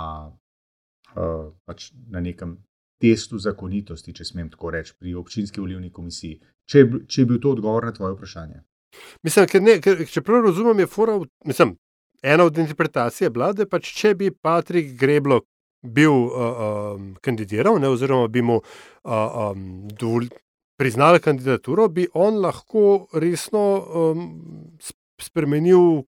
[1.16, 2.60] uh, pač na nekem
[3.02, 6.38] testu zakonitosti, če smem tako reči, pri občinski volivni komisiji.
[6.70, 8.62] Če, če je bil to odgovor na tvoje vprašanje.
[9.26, 11.16] Mislim, ker ne, ker, če prav razumem, je fora,
[11.48, 11.74] mislim,
[12.22, 15.42] ena od interpretacij je bila, da pač, če bi Patrik Greblo
[15.82, 16.32] bil uh,
[16.96, 19.12] um, kandidiral, ne, oziroma bi mu uh,
[19.52, 20.28] um, dovol,
[20.78, 24.28] priznali kandidaturo, bi on lahko resno um,
[25.22, 26.04] spremenil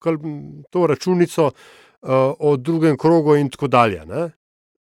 [0.70, 4.06] to računico uh, o drugem krogu in tako dalje.
[4.06, 4.30] Ne.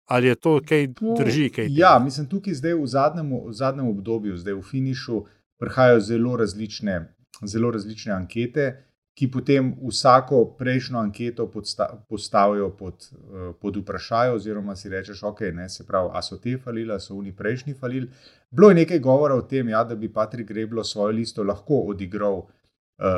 [0.09, 0.87] Ali je to kaj
[1.19, 1.51] drži?
[1.51, 5.25] Kaj ja, mislim, tukaj zdaj v zadnjem, v zadnjem obdobju, zdaj v finišu,
[5.61, 7.01] prihajajo zelo različne,
[7.45, 8.88] zelo različne ankete
[9.19, 11.49] ki potem vsako prejšnjo anketo
[12.09, 16.55] postavijo pod, eh, pod vprašanje, oziroma si rečeš, ok, ne, se pravi, a so te
[16.59, 18.11] falili, a so oni prejšnji falili.
[18.51, 22.39] Bilo je nekaj govora o tem, ja, da bi Patrik Greblo svojo listo lahko odigral
[22.39, 22.47] uh,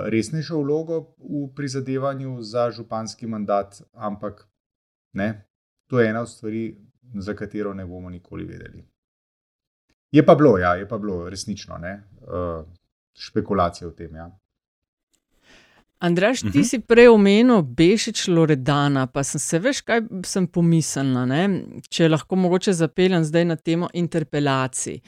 [0.07, 4.49] resnejšo vlogo v prizadevanju za županski mandat, ampak
[5.13, 5.45] ne,
[5.91, 6.79] to je ena od stvari,
[7.15, 8.85] za katero ne bomo nikoli vedeli.
[10.13, 12.65] Je pa bilo, ja, je pa bilo resnično, ne, uh,
[13.19, 14.15] špekulacije o tem.
[14.17, 14.31] Ja.
[16.01, 16.65] Andraš, ti uh -huh.
[16.65, 21.27] si prej omenil Bešič Loredana, pa sem se veš, kaj sem pomislila.
[21.27, 21.65] Ne?
[21.89, 24.95] Če lahko mogoče zapeljem zdaj na temo interpelacij.
[24.95, 25.01] E,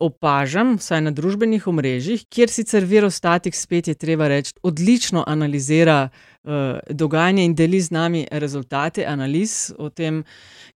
[0.00, 6.08] opažam, vsaj na družbenih omrežjih, kjer sicer Virostatik spet je treba reči, odlično analizira
[6.44, 10.24] e, dogajanje in deli z nami rezultate analiz o tem,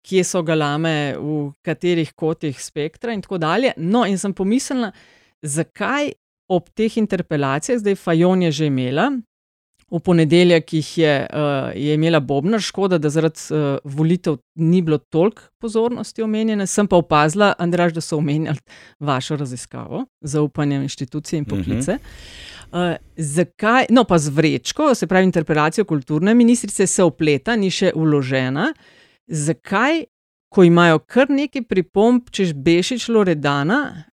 [0.03, 3.73] kje so galame, v katerih kotih spektra in tako dalje.
[3.77, 4.93] No, in sem pomislila,
[5.43, 6.13] zakaj
[6.49, 9.11] ob teh interpelacijah, zdaj Fajon je že imela
[9.91, 14.99] v ponedeljek jih je, uh, je imela Bobna, škoda, da zaradi uh, volitev ni bilo
[14.99, 16.67] toliko pozornosti omenjene.
[16.67, 18.59] Sem pa opazila, Andraž, da so omenjali
[19.01, 21.99] vašo raziskavo, zaupanje v inštitucije in poklice.
[22.71, 27.91] Uh, zakaj, no, pa z vrečko, se pravi, interpelacijo kulturne ministrice se opleta, ni še
[27.95, 28.71] uložena.
[29.27, 30.05] Zakaj,
[30.51, 34.11] ko imajo kar nekaj pripomb, češ Bešič Loredana, Uh,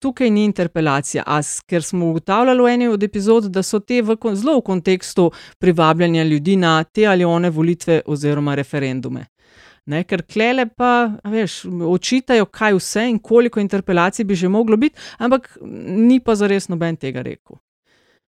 [0.00, 4.16] tukaj ni interpelacija, as, ker smo ugotavljali v eni od epizod, da so te v,
[4.34, 9.26] zelo v kontekstu privabljanja ljudi na te ali one volitve oziroma referendume.
[9.86, 14.96] Ne, ker klele pa, veš, očitajo, kaj vse in koliko interpelacij bi že moglo biti,
[15.18, 17.58] ampak ni pa zares noben tega rekel.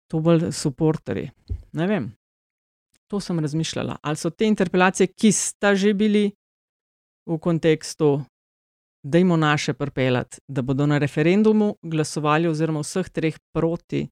[0.08, 1.30] To bolj supporteri.
[1.74, 2.12] Ne vem.
[3.12, 3.98] To sem razmišljala.
[4.02, 6.32] Ali so te interpelacije, ki sta že bili
[7.28, 8.22] v kontekstu
[9.04, 14.08] da jim naše prpeljati, da bodo na referendumu glasovali, oziroma vseh treh proti.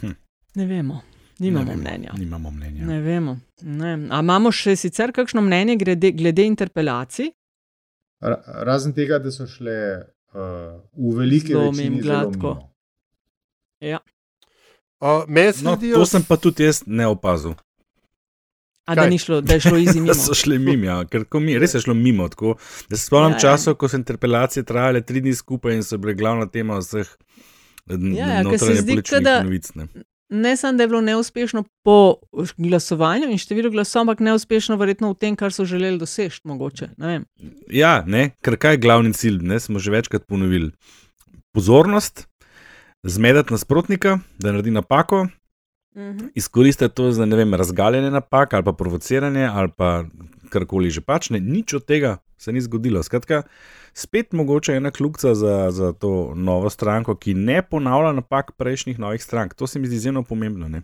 [0.00, 0.14] Hm.
[0.54, 1.02] Ne vemo,
[1.38, 2.12] nimamo ne vemo, mnenja.
[2.18, 2.86] Nimamo mnenja.
[2.86, 3.38] Ne vemo.
[3.62, 3.92] Ne.
[4.10, 7.32] A imamo še sicer kakšno mnenje glede, glede interpelacij?
[8.20, 8.36] Ra,
[8.68, 9.76] razen tega, da so šle
[10.34, 12.56] uh, v veliki meri gladko.
[13.80, 14.00] Ja.
[15.00, 15.24] Uh,
[15.62, 17.54] no, to sem pa tudi jaz ne opazil.
[18.88, 20.06] A da, šlo, da je šlo izjemno.
[20.06, 21.04] da so šli mimo, ja.
[21.04, 22.28] ker mi, res je šlo mimo.
[22.28, 22.56] Tako,
[22.88, 23.40] da se spomnim ja, ja.
[23.40, 27.10] časov, ko so interpelacije trajale tri dni skupaj in so bile glavna tema vseh
[27.98, 29.74] ja, ja, se zdi, da, novic.
[29.74, 29.86] Ne.
[30.28, 32.14] ne samo, da je bilo neuspešno po
[32.56, 36.42] glasovanju in številu glasov, ampak neuspešno verjetno v tem, kar so želeli doseči.
[36.44, 37.20] Mogoče, ne
[37.70, 40.70] ja, ne, ker kaj je glavni cilj, ne, smo že večkrat ponovili.
[41.54, 42.28] Pozornost,
[43.02, 45.26] zmedati nasprotnika, da naredi napako,
[45.94, 46.30] -hmm.
[46.34, 50.04] izkoristiti to za vem, razgaljenje napak ali pa provociranje ali pa
[50.50, 51.30] karkoli že pač.
[51.30, 53.02] Ne, nič od tega se ni zgodilo.
[53.02, 53.42] Skratka,
[53.94, 59.22] spet mogoče ena kljubca za, za to novo stranko, ki ne ponavlja napak prejšnjih novih
[59.22, 59.54] strank.
[59.54, 60.68] To se mi zdi izjemno pomembno.
[60.68, 60.82] Ne?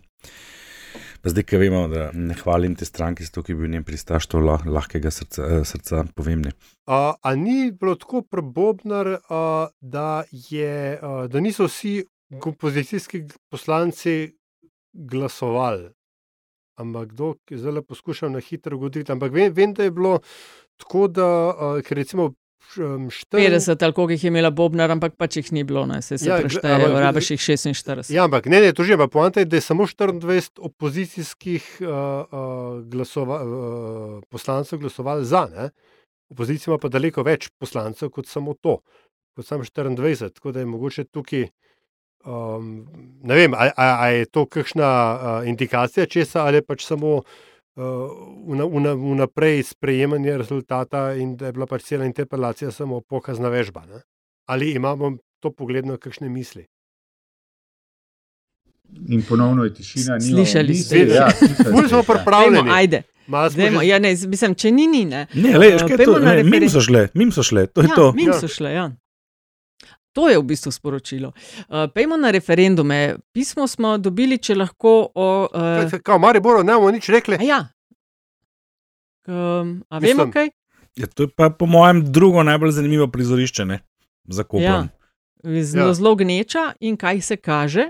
[1.21, 4.29] Pa zdaj, ki vemo, da ne hvalim te stranke, zato ki bi v njem pristaš
[4.31, 6.45] to lah, lahkega srca, eh, srca povem.
[6.85, 9.41] A, a ni bilo tako prebobnar, a,
[9.81, 12.03] da, je, a, da niso vsi
[12.39, 14.37] kompozicijski poslanci
[14.97, 15.89] glasovali.
[16.77, 19.11] Ampak kdo, zdaj poskušam na hitro ugoditi.
[19.11, 20.19] Ampak vem, vem, da je bilo
[20.77, 22.33] tako, da uh, recimo.
[22.75, 26.35] 40 ali koliko jih je imela Bobnar, ampak pač jih ni bilo, ne se ja,
[26.41, 28.11] prešteje, rabiš jih 46.
[28.11, 31.87] Ja, ampak ne, ne, to že je, poanta je, da je samo 24 opozicijskih uh,
[31.87, 35.69] uh, glasova, uh, poslancev glasovali za, ne?
[36.29, 38.81] opozicija ima pa daleko več poslancev kot samo to,
[39.35, 41.47] kot samo 24, tako da je mogoče tukaj.
[42.25, 42.87] Um,
[43.23, 47.23] ne vem, ali je to kakšna uh, indikacija česa, ali pač samo uh,
[48.97, 53.85] vnaprej sprejemanje rezultata in da je bila pač cela interpelacija samo pokazna vežba.
[53.85, 54.01] Ne?
[54.49, 56.65] Ali imamo to pogledno kakšne misli?
[59.07, 60.19] In ponovno je tišina.
[60.19, 62.03] Slišali ste, da ja, smo ja.
[62.03, 62.69] pripravljeni.
[62.71, 63.03] Ajde.
[63.27, 65.05] Dajmo, ja, ne, mislim, če ni, ni.
[65.05, 67.95] Ne, ne le, uh, to, ne, mim so šle, mim so šle, to je ja,
[67.95, 68.11] to.
[68.15, 68.37] Mim ja.
[68.39, 68.91] so šle, ja.
[70.17, 71.29] To je v bistvu sporočilo.
[71.69, 73.21] Uh, Pejmo na referendume.
[73.29, 75.11] Pismo smo dobili, če lahko.
[75.13, 77.37] O, uh, Kaj, Mari Boro, ne bomo nič rekli.
[77.37, 77.59] A ja.
[79.27, 80.49] Um, a vemo kaj?
[80.97, 83.79] Ja, to je pa po mojem drugo najbolj zanimivo prizorišče ne?
[84.27, 84.89] za kopanje.
[85.43, 85.63] Ja.
[85.63, 85.93] Zelo, ja.
[85.93, 87.89] zelo gneča in kaj se kaže.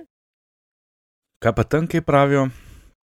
[1.39, 2.49] Kaj pa tam, kaj pravijo?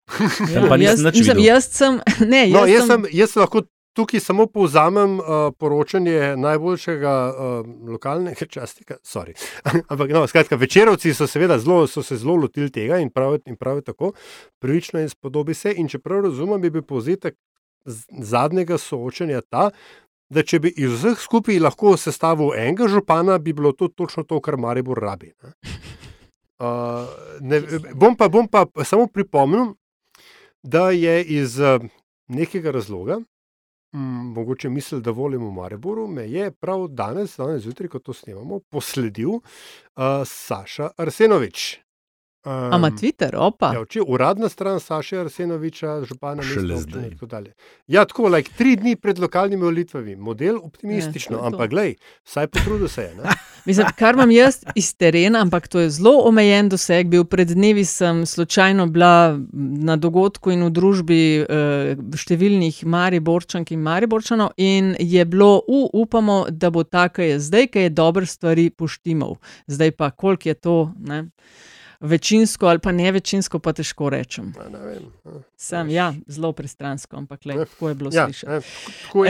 [0.53, 1.99] Ja, jaz, mislim, jaz sem.
[2.32, 3.62] Ne, jaz, no, jaz, sem, jaz lahko
[3.97, 5.25] tukaj samo povzamem uh,
[5.57, 8.97] poročanje najboljšega uh, lokalnega časnika.
[9.91, 14.12] Ampak, no, skratka, večerovci so, zelo, so se zelo lotili tega in pravijo pravi tako,
[14.60, 15.73] pravično in spodobi se.
[15.77, 17.36] In če prav razumem, bi bil povzetek
[18.21, 19.69] zadnjega soočanja ta.
[20.29, 24.41] Da, če bi iz vseh skupaj lahko sestavil enega župana, bi bilo to točno to,
[24.43, 25.31] kar Maribor rabi.
[25.43, 25.53] Ne?
[26.60, 27.07] Uh,
[27.49, 27.62] ne,
[27.95, 29.73] bom, pa, bom pa samo pripomnil,
[30.62, 31.57] da je iz
[32.27, 33.21] nekega razloga,
[34.33, 38.60] mogoče misli, da volim v Mariboru, me je prav danes, danes zjutraj, ko to snemamo,
[38.69, 39.41] posledil uh,
[40.25, 41.87] Saša Arsenovič.
[42.47, 43.73] Um, Ama Twitter, opa.
[43.75, 47.51] Ja, če, uradna stran Saša Arsenoviča, župana Mesta in tako dalje.
[47.91, 52.88] Ja, tako, like, tri dni pred lokalnimi volitvami, model optimistično, ja, ampak glej, vsaj potrudil
[52.88, 53.33] se je.
[53.67, 57.12] Mislim, kar imam jaz iz terena, ampak to je zelo omejen doseg.
[57.12, 59.36] Bil pred dnevi sem slučajno bila
[59.91, 66.45] na dogodku in v družbi uh, številnih Mariborčank in Mariborčanov in je bilo, uh, upamo,
[66.47, 69.36] da bo tako je zdaj, ki je dober stvari poštimal.
[69.67, 70.77] Zdaj pa, koliko je to.
[71.03, 71.25] Ne?
[71.99, 74.53] Večinsko ali pa ne večinsko, pa težko rečem.
[75.57, 78.67] Sem, ja, zelo pristransko, ampak le, tako je bilo ja, slišati.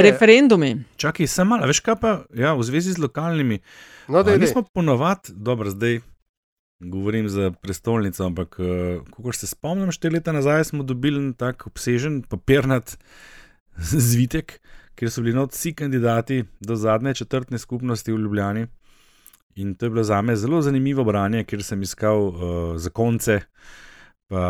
[0.03, 0.75] Referendumi.
[0.97, 3.59] Čakaj, sem malo, veš kaj pa, ja, v zvezi z lokalnimi.
[4.07, 5.99] No, da, mi smo ponovadi, dobro, zdaj.
[6.79, 12.21] govorim za prestolnico, ampak uh, ko se spomnim, štiri leta nazaj smo dobili tak obsežen
[12.21, 12.97] papirnat
[14.11, 14.59] zvitek,
[14.95, 18.67] kjer so bili vsi kandidati do zadnje četrtne skupnosti v Ljubljani.
[19.57, 22.33] In to je bilo za me zelo zanimivo branje, ker sem iskal uh,
[22.77, 23.39] zakonce.
[24.27, 24.41] Pa,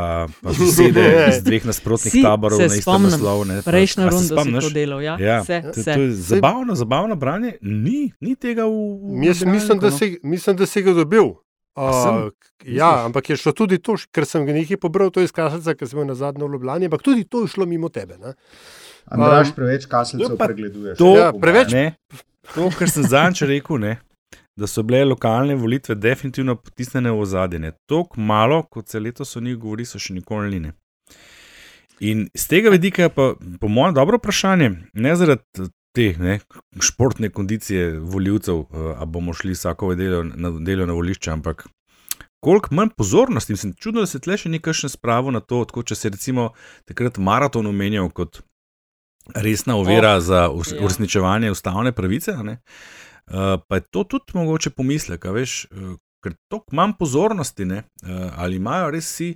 [0.41, 3.45] pa besede iz dveh nasprotnih Si taborov, na istem naslovu.
[3.61, 4.63] Prejšnjo rundo spomniš?
[4.63, 5.15] to delal, ja.
[5.17, 5.93] Ja, Se, to, se.
[5.93, 7.55] to je zabavno, zabavno branje.
[7.61, 8.73] Ni, ni tega v.
[9.13, 9.93] v Jaz mislim, da no.
[9.93, 11.37] si, mislim, da si ga dobil.
[11.77, 12.15] Sem?
[12.17, 12.33] Uh,
[12.65, 15.85] ja, ampak je šlo tudi to, ker sem ga nekaj pobral, to je izkaznica, ker
[15.85, 18.17] sem bil na zadnje v Ljubljani, ampak tudi to je šlo mimo tebe.
[18.17, 18.33] Ne?
[19.07, 20.97] Andraš, Um, preveč kaselcev pa- pregleduješ.
[20.97, 21.93] To, Ja, preveč- Ne,
[22.49, 23.93] to, kar sem zadnjič rekel, ne,
[24.57, 27.71] da so bile lokalne volitve definitivno potisnjene v ozadje.
[27.85, 30.59] Tako malo, kot se letos o njih govori, so še nikoli ni.
[30.59, 30.73] ne.
[31.99, 36.39] In z tega vidika je pa, po mojem, dobro vprašanje, ne zaradi te ne,
[36.81, 38.65] športne kondicije voljivcev,
[38.97, 41.67] ali bomo šli vsako nedeljo na, nedeljo na volišče, ampak
[42.39, 43.53] koliko manj pozornosti.
[43.53, 46.51] Mislim, čudno, da se tle še ni kakšen spravo na to, tako če se recimo
[46.85, 48.43] takrat maraton omenjal kot
[49.35, 50.83] resna ovira oh, za ja.
[50.85, 52.31] uresničevanje ustavne pravice.
[52.37, 52.59] a ne,
[53.27, 57.81] Uh, pa je to tudi mogoče pomislek, a veš, uh, ker toliko manj pozornosti, ne,
[58.03, 59.33] uh, ali imajo res vsi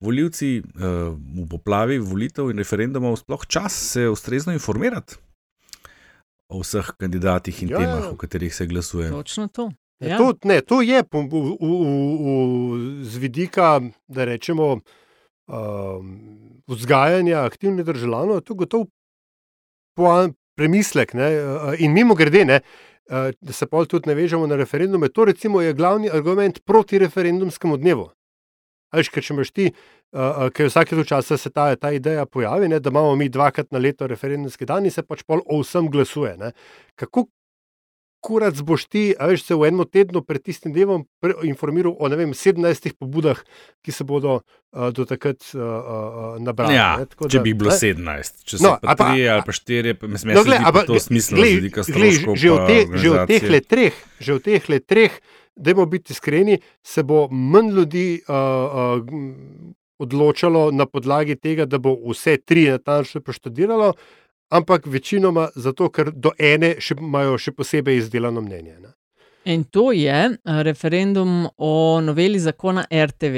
[0.00, 5.18] volivci uh, v poplavi volitev in referendumov sploh čas se ustrezno informirati
[6.48, 7.84] o vseh kandidatih in Ja, ja.
[7.84, 9.10] temah, o katerih se glasuje.
[9.10, 9.68] Točno to.
[10.00, 10.08] Ja.
[10.08, 10.16] Ja.
[10.16, 14.78] To, ne, to je v, v, v, z vidika, da rečemo,
[15.50, 16.14] um,
[16.70, 18.86] vzgajanja aktivnih državljanov, to je gotovo
[20.56, 21.12] premislek.
[21.18, 21.28] Ne,
[21.82, 25.72] in mimo grede, ne, uh, da se pol tudi navežemo na referendume, to recimo je
[25.74, 28.08] glavni argument proti referendumskemu dnevu.
[28.92, 29.66] Veš, ker če imaš ti,
[30.16, 33.72] uh, ker vsake toliko časa se ta, ta ideja pojavi, ne, da imamo mi dvakrat
[33.72, 36.36] na leto referendumski dan in se pač pol o vsem glasuje.
[36.40, 36.52] Ne.
[36.96, 37.26] Kako
[38.28, 41.06] kurac boš ti, a veš, se v enem tednu pred tistim dnevom
[41.48, 43.40] informiral o vem, 17 pobudah,
[43.80, 46.76] ki se bodo uh, do takrat uh, uh, nabrali.
[46.76, 47.80] Ja, ne, tako če da, bi bilo ne.
[47.80, 50.86] 17, če No, pa pa- tri ali pa štiri, pa mislim, No, da je ampak
[50.86, 52.36] to smiselno glej, z vidika stroškov.
[52.36, 55.12] že, pa te, že v teh le treh, že v teh le treh,
[55.56, 61.96] dajmo biti iskreni, se bo manj ljudi uh, uh, odločalo na podlagi tega, da bo
[62.04, 63.94] vse tri natančno preštudiralo,
[64.48, 68.78] ampak večinoma zato, ker do ene še, imajo še posebej izdelano mnenje.
[68.80, 68.92] Ne.
[69.48, 73.36] In to je eh, referendum o noveli zakona RTV.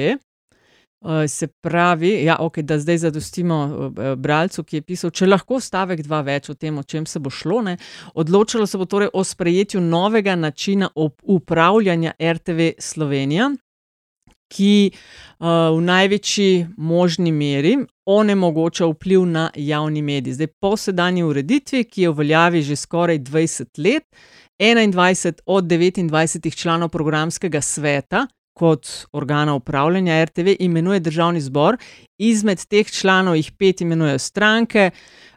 [1.01, 3.59] Eh, Se pravi, ja, okay, da zdaj zadostimo
[3.97, 7.19] eh, bralcu, ki je pisal, če lahko stavek dva več o tem, o čem se
[7.19, 7.63] bo šlo.
[7.63, 7.77] Ne.
[8.15, 10.91] Odločalo se bo torej o sprejetju novega načina
[11.23, 13.51] upravljanja RTV Slovenija,
[14.51, 20.35] ki uh, v največji možni meri onemogoča vpliv na javni medij.
[20.35, 24.05] Zdaj, po sedanji ureditvi, ki je v veljavi že skoraj 20 let,
[24.61, 28.27] 21 od 29 članov programskega sveta
[28.61, 31.77] kot organa upravljanja RTV imenuje državni zbor,
[32.19, 34.91] izmed teh članov jih pet imenujejo stranke.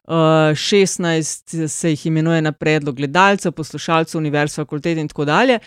[0.04, 0.14] Uh,
[0.60, 5.60] 16 se jih imenuje na predlog gledalcev, poslušalcev, univerz, fakultet in tako dalje.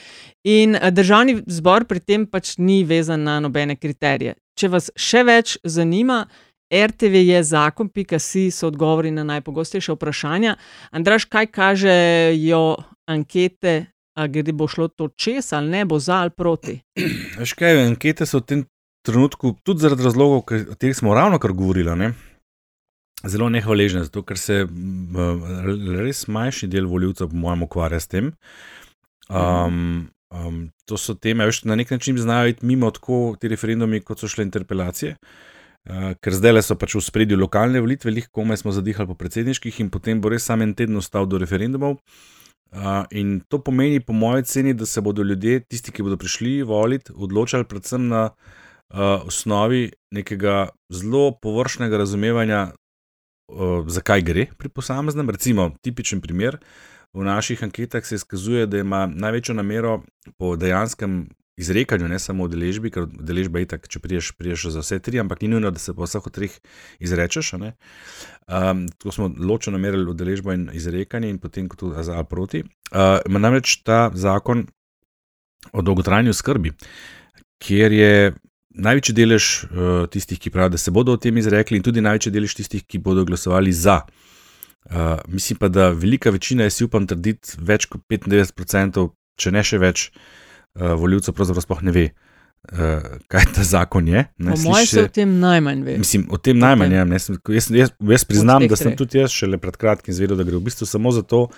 [0.45, 4.35] In eh, državni zbor pri tem pač ni vezan na nobene kriterije.
[4.61, 6.27] Če vas še več zanima,
[6.75, 10.57] RTV je zakon, pika si so odgovori na najpogostejše vprašanja.
[10.91, 12.77] Andraš, kaj kažejo
[13.09, 16.81] ankete, a gre bo šlo to čez ali ne, bo za ali proti?
[17.39, 18.65] Veš kaj, ankete so v tem
[19.07, 22.13] trenutku, tudi zaradi razlogov, o katerih smo ravno kar govorili, ne,
[23.25, 28.33] zelo nehvaležne, zato ker se res manjši del voljivcev, po mojem, ukvarja s tem.
[29.29, 34.03] Um, um, to so teme, veš, na nek način znajo iti mimo tako ti referendumi,
[34.05, 35.17] kot so šle interpelacije.
[35.87, 39.15] Uh, ker zdaj le so pač v spredju lokalne volitve, lih komaj smo zadihali po
[39.15, 42.01] predsedniških, in potem bo res samo en teden ostal do referendumov.
[42.75, 46.63] Uh, in to pomeni, po mojem ceni, da se bodo ljudje, tisti, ki bodo prišli
[46.67, 52.67] voliti, odločali predvsem na uh, osnovi nekega zelo površnega razumevanja,
[53.89, 55.31] zakaj gre pri posameznem.
[55.31, 56.59] Recimo, tipičen primer.
[57.17, 60.03] V naših anketah se izkazuje, da ima največjo namero
[60.39, 64.83] po dejanskem izrekanju, ne samo v deležbi, ker deležba je tako, če priješ, priješ za
[64.85, 66.53] vse tri, ampak ni nujno, da se po vseh treh
[67.01, 67.55] izrečeš.
[67.57, 72.61] Um, tako smo ločeno merili udeležbo in izrekanje, in potem kot za ali proti.
[72.93, 74.67] Uh, ima namreč ta zakon
[75.73, 76.75] o dolgotrajni oskrbi,
[77.59, 78.35] kjer je
[78.77, 82.33] največji delež uh, tistih, ki pravijo, da se bodo o tem izrekli, in tudi največji
[82.35, 84.03] delež tistih, ki bodo glasovali za.
[84.87, 89.65] Uh, mislim pa, da velika večina, jaz si upam trditi, več kot 95%, če ne
[89.67, 90.11] še več,
[90.79, 92.05] uh, voljivcev pravzaprav sploh ne ve,
[92.71, 94.23] uh, kaj ta zakon je.
[94.39, 95.97] Ne, Po mojem se o tem najmanj ve.
[95.99, 96.99] Mislim, o tem najmanj tem.
[96.99, 97.09] je.
[97.11, 100.47] Ne, sem- jaz, jaz, jaz priznam, da sem tudi jaz šele pred kratkim izvedel, da
[100.47, 101.49] gre v bistvu samo za to,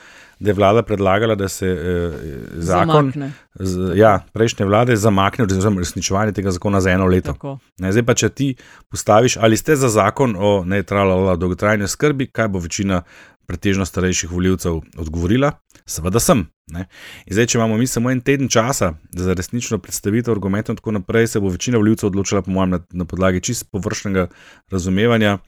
[0.41, 2.15] da je vlada predlagala, da se uh,
[2.55, 3.13] zakon
[3.55, 7.33] z, ja, prejšnje vlade zamakne, oziroma resničevanje tega zakona za eno leto.
[7.33, 7.59] Tako.
[7.79, 8.55] Ne, zdaj pa, če ti
[8.89, 13.03] postaviš, ali ste za zakon o neutralni dolgotrajni skrbi, kaj bo večina
[13.49, 15.53] pretežno starejših voljivcev odgovorila?
[15.89, 16.45] Seveda sem.
[16.69, 16.85] Ne.
[17.27, 20.93] In zdaj, če imamo mi samo en teden časa za resnično predstavitev argumentov, in tako
[20.99, 24.29] naprej, se bo večina voljivcev odločila, po mojem, na, na podlagi čist površnega
[24.71, 25.39] razumevanja.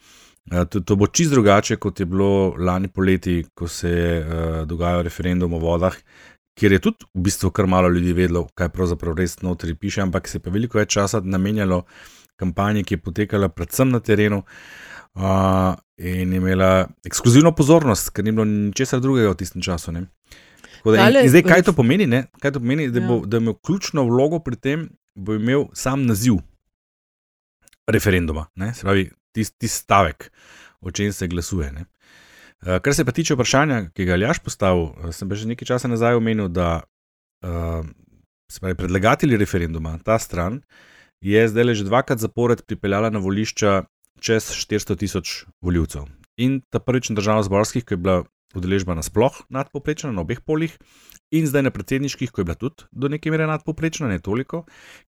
[0.48, 5.02] To, to bo čist drugače, kot je bilo lani poleti, ko se je uh, dogajal
[5.06, 5.94] referendum o vodah,
[6.58, 10.28] kjer je tudi v bistvu kar malo ljudi vedelo, kaj pravzaprav res notri piše, ampak
[10.28, 11.84] se je pa veliko več časa namenjalo
[12.40, 18.48] kampanji, ki je potekala predvsem na terenu uh, in imela ekskluzivno pozornost, ker ni bilo
[18.48, 19.92] ničesar drugega v tistem času.
[19.92, 20.06] Ne.
[20.80, 22.08] Tako Da, in, in zdaj, kaj to pomeni?
[22.08, 22.24] Ne?
[22.40, 23.06] Kaj to pomeni, da, Ja.
[23.06, 26.40] bo, da ima ključno vlogo pri tem, bo imel sam naziv
[27.86, 28.74] referenduma, ne?
[28.74, 30.30] se pravi, tisti tis stavek,
[30.80, 31.72] o čem se glasuje.
[31.72, 31.86] Ne?
[32.60, 35.48] Uh, kar se pa tiče vprašanja, ki ga je Aljaš postavil, uh, sem pa že
[35.48, 36.82] nekaj časa nazaj omenil, da
[37.44, 37.86] uh,
[38.60, 40.60] pravi, predlagatelji referenduma, ta stran,
[41.20, 43.84] je zdaj že dvakrat zapored pripeljala na volišča
[44.20, 46.08] čez 400 tisoč voljivcev.
[46.40, 48.16] In ta prvič na državno-zborskih, ko je bila
[48.54, 50.74] udeležba nasploh nadpoprečna na obeh polih,
[51.30, 54.64] in zdaj na predsedniških, ko je bila tudi do neke mere nadpoprečna, ne toliko,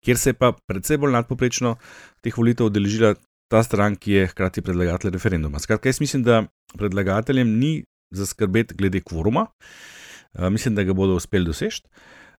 [0.06, 1.76] kjer se je pa predvsej bolj nadpoprečno
[2.22, 3.16] teh volitev udeležila
[3.52, 5.60] ta stran, ki je hkrati predlagatelj referenduma.
[5.60, 6.44] Skratka, jaz mislim, da
[6.78, 11.84] predlagateljem ni za skrbeti glede kvoruma, uh, mislim, da ga bodo uspeli doseči.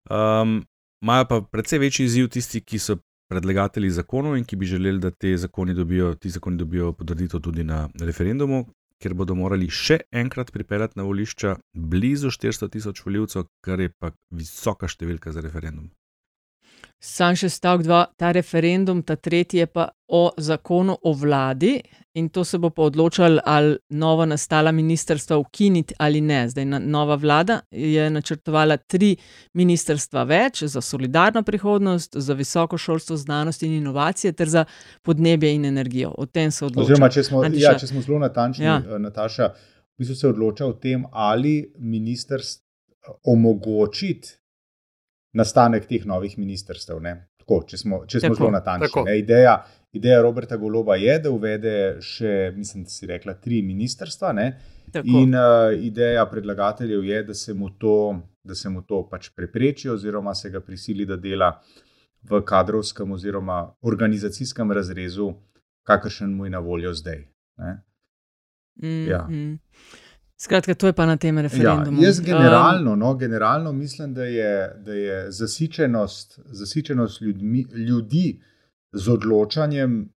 [0.10, 0.62] Um,
[1.02, 2.96] Imajo pa precej večji izziv tisti, ki so
[3.32, 7.64] predlagatelji zakonov in ki bi želeli, da te zakoni dobijo, ti zakoni dobijo potrditev tudi
[7.64, 8.66] na referendumu,
[9.02, 14.12] ker bodo morali še enkrat pripeljati na volišča blizu 400 tisoč voljivcev, kar je pa
[14.30, 15.90] visoka številka za referendum.
[17.02, 21.80] Sam še stavek dva, ta referendum, ta tretji je pa o zakonu o vladi
[22.14, 26.44] in to se bo pa odločalo, ali novo nastala ministrstva ukiniti ali ne.
[26.50, 29.16] Zdaj na, nova vlada je načrtovala tri
[29.58, 34.66] ministrstva več za solidarno prihodnost, za visoko šolstvo, znanost in inovacije ter za
[35.02, 36.12] podnebje in energijo.
[36.18, 36.86] O tem se odloča.
[36.86, 37.72] Oziroma, če smo, Antiša.
[37.72, 38.78] ja, če smo zelo natančni, Ja.
[38.92, 38.98] ja.
[38.98, 39.48] Nataša,
[39.98, 42.62] v bistvu se odloča o tem, ali ministrstvo
[43.24, 44.38] omogočiti
[45.34, 47.02] nastanek teh novih ministrstev.
[47.02, 47.16] ne.
[47.42, 49.04] Tako, če smo, če smo Tako, zelo natančni.
[49.06, 49.18] ne.
[49.20, 49.56] Ideja,
[49.98, 54.34] ideja Roberta Goloba je, da uvede še, mislim, da si rekla, tri ministrstva.
[55.04, 59.90] In uh, ideja predlagateljev je, da se mu to, da se mu to pač prepreči,
[59.90, 61.56] oziroma se ga prisili, da dela
[62.30, 65.32] v kadrovskem oziroma organizacijskem razrezu,
[65.88, 67.24] kakršen mu je na voljo zdaj.
[67.58, 67.78] Ne?
[68.82, 69.28] Mm, ja.
[70.42, 72.02] Skratka, to je pa na tem Ja, referendumu.
[72.02, 78.42] jaz Um, generalno, no, generalno mislim, da je, da je zasičenost, zasičenost ljudmi, ljudi
[78.92, 80.10] z odločanjem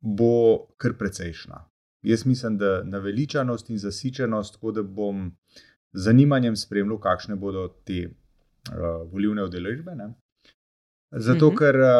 [0.00, 0.32] bo
[0.76, 1.64] kar precejšna.
[2.02, 5.30] Jaz mislim, da naveličanost in zasičenost, tako da bom
[5.92, 8.74] z zanimanjem spremljal, kakšne bodo te uh,
[9.12, 9.94] volivne udeležbe.
[9.94, 10.14] Ne?
[11.12, 11.56] Zato, Mhm.
[11.56, 11.92] ker uh,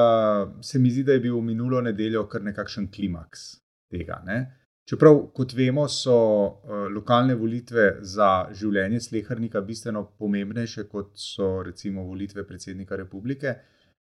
[0.60, 3.60] se mi zdi, da je bil minulo nedeljo kar nekakšen klimaks
[3.90, 4.22] tega.
[4.26, 4.58] Ne?
[4.88, 12.02] Čeprav, kot vemo, so uh, lokalne volitve za življenje slehrnika bistveno pomembnejše kot so recimo
[12.08, 13.54] volitve predsednika republike.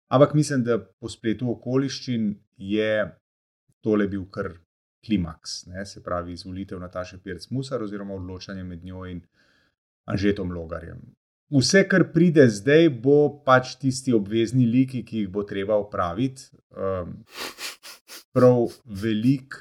[0.09, 2.93] Ampak mislim, da po spletu okoliščin je
[3.84, 4.53] tole bil kar
[5.05, 5.86] klimaks, ne?
[5.86, 9.21] se pravi izvolitev Nataše Pirc Musar oziroma odločanje med njo in
[10.09, 10.99] Anžetom Logarjem.
[11.49, 16.49] Vse, kar pride zdaj, bo pač tisti obvezni liki, ki jih bo treba upraviti.
[16.69, 17.15] Um,
[18.34, 19.57] prav velik,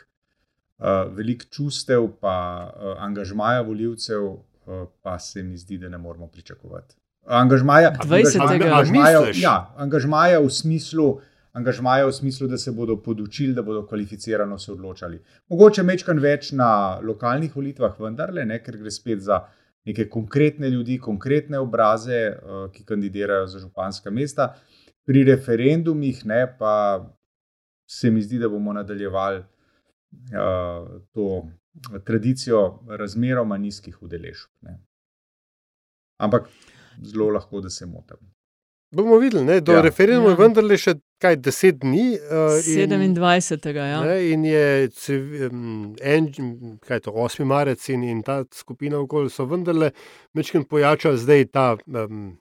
[0.79, 6.27] uh, velik čustev, pa uh, angažmaja voljivcev, uh, pa se mi zdi, da ne moramo
[6.27, 6.97] pričakovati.
[7.27, 8.41] Angažmaja, 20.
[8.41, 11.19] angažmaja, ja, angažmaja v smislu.
[11.53, 15.19] Angažmaja v smislu, da se bodo podučili, da bodo kvalificirano se odločali.
[15.49, 19.41] Mogoče mečkan več na lokalnih volitvah, vendarle, ne, ker gre spet za
[19.89, 22.37] neke konkretne ljudi, konkretne obraze,
[22.73, 24.53] ki kandidirajo za županska mesta.
[25.09, 26.75] Pri referendumih ne, pa
[27.91, 29.43] se mi zdi, da bomo nadaljevali
[31.13, 31.47] to
[32.05, 34.51] tradicijo razmeroma nizkih udeležb.
[34.61, 34.81] Ne.
[36.19, 36.49] Ampak
[37.03, 38.17] zelo lahko, da se motim.
[38.91, 39.61] Bomo videli, ne?
[39.61, 39.77] do Ja.
[39.79, 39.83] ja.
[39.83, 40.43] referenduma je Ja.
[40.43, 42.17] vendarle še kaj deset dni.
[42.17, 43.77] Uh, 27.
[43.77, 44.01] Ja.
[44.05, 46.33] Ne, in je em, en,
[46.81, 47.45] kaj je to, 8.
[47.45, 49.91] marec in, in ta skupina okoli so vendarle
[50.35, 52.39] večkrat pojačali zdaj ta um,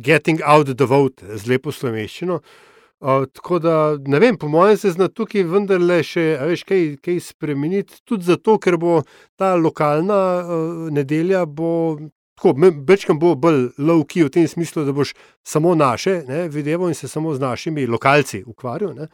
[0.00, 2.34] getting out the vote z lepo slovenščino.
[2.34, 2.69] Uh,
[3.00, 8.02] tako da, ne vem, po mojem se zna tukaj vendarle še veš, kaj, kaj spremeniti,
[8.04, 9.00] tudi zato, ker bo
[9.40, 11.96] ta lokalna uh, nedelja bo
[12.36, 12.54] tako,
[12.88, 17.08] večkrat bo bolj low-key v tem smislu, da boš samo naše, ne, videvo in se
[17.08, 18.94] samo z našimi lokalci ukvarjal.
[18.94, 19.08] Ne.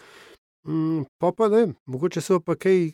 [0.66, 2.90] Mm, pa pa ne, mogoče se bo kaj,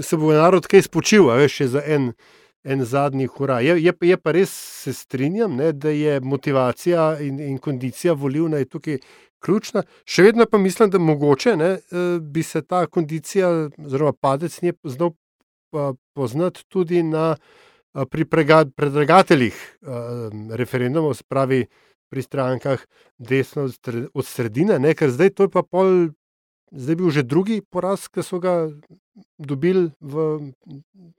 [0.00, 2.12] se bo narod kaj spočil, veš, še za en,
[2.64, 3.60] en zadnji hura.
[3.60, 4.52] Je, je, je pa res,
[4.84, 9.00] se strinjam, ne, da je motivacija in, in kondicija volivna tukaj
[9.42, 9.82] ključna.
[10.08, 14.76] Še vedno pa mislim, da mogoče ne, eh, bi se ta kondicija, oziroma padec, nje
[14.84, 15.12] znal
[15.72, 17.36] pa poznati tudi na,
[17.94, 18.24] eh, pri
[18.76, 21.66] predlagateljih eh, referendumov, se pravi
[22.12, 22.80] pri strankah
[23.18, 23.68] desno
[24.14, 26.12] od sredine, ne, ker zdaj to je pa pol.
[26.72, 28.72] Zdaj je bil že drugi poraz, ki so ga
[29.36, 30.52] dobili v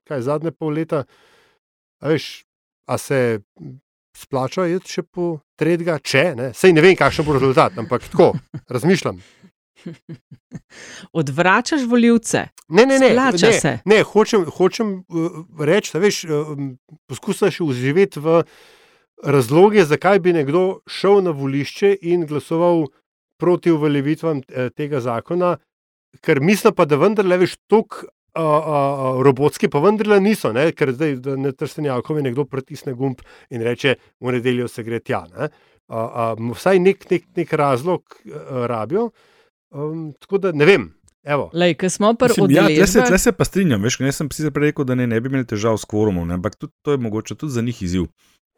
[0.09, 1.03] kaj, zadnje pol leta.
[2.01, 2.45] A, veš,
[2.89, 3.41] a se
[4.17, 6.51] splača iti še po tretjega, če ne.
[6.57, 8.33] Sej ne vem, kakšen bo rezultat, ampak tako
[8.75, 9.21] razmišljam.
[11.11, 12.45] Odvračaš voljivce.
[12.69, 13.73] Ne, ne, ne, Splača ne, se.
[13.85, 16.53] ne hočem, hočem uh, reči, da veš, uh,
[17.11, 18.43] poskušaš uživeti v
[19.23, 22.87] razloge, zakaj bi nekdo šel na volišče in glasoval
[23.39, 25.57] proti uveljavitvam eh, tega zakona,
[26.21, 28.03] ker mislim pa, da vendarle veš tok.
[28.33, 30.71] Uh, uh, robotski pa vendarle niso, ne?
[30.73, 33.21] ker zdaj da na trstenjakovi nekdo pritisne gumb
[33.53, 35.21] in reče: v nedeljo se gre tja.
[35.35, 35.51] ne.
[35.87, 35.99] Uh,
[36.33, 39.11] uh, vsaj nek, nek, nek razlog uh, rabijo.
[39.73, 40.89] Um, tako da ne vem.
[41.23, 41.49] Evo.
[41.53, 43.83] Lej, ko smo pri Mislim, ja, tle, se, tle se pa strinjam.
[43.83, 46.35] Veš, jaz sem sicer prej rekel, da ne, ne bi imeli težav s kvorumom, ne,
[46.39, 48.09] ampak tudi, to je mogoče tudi za njih izziv.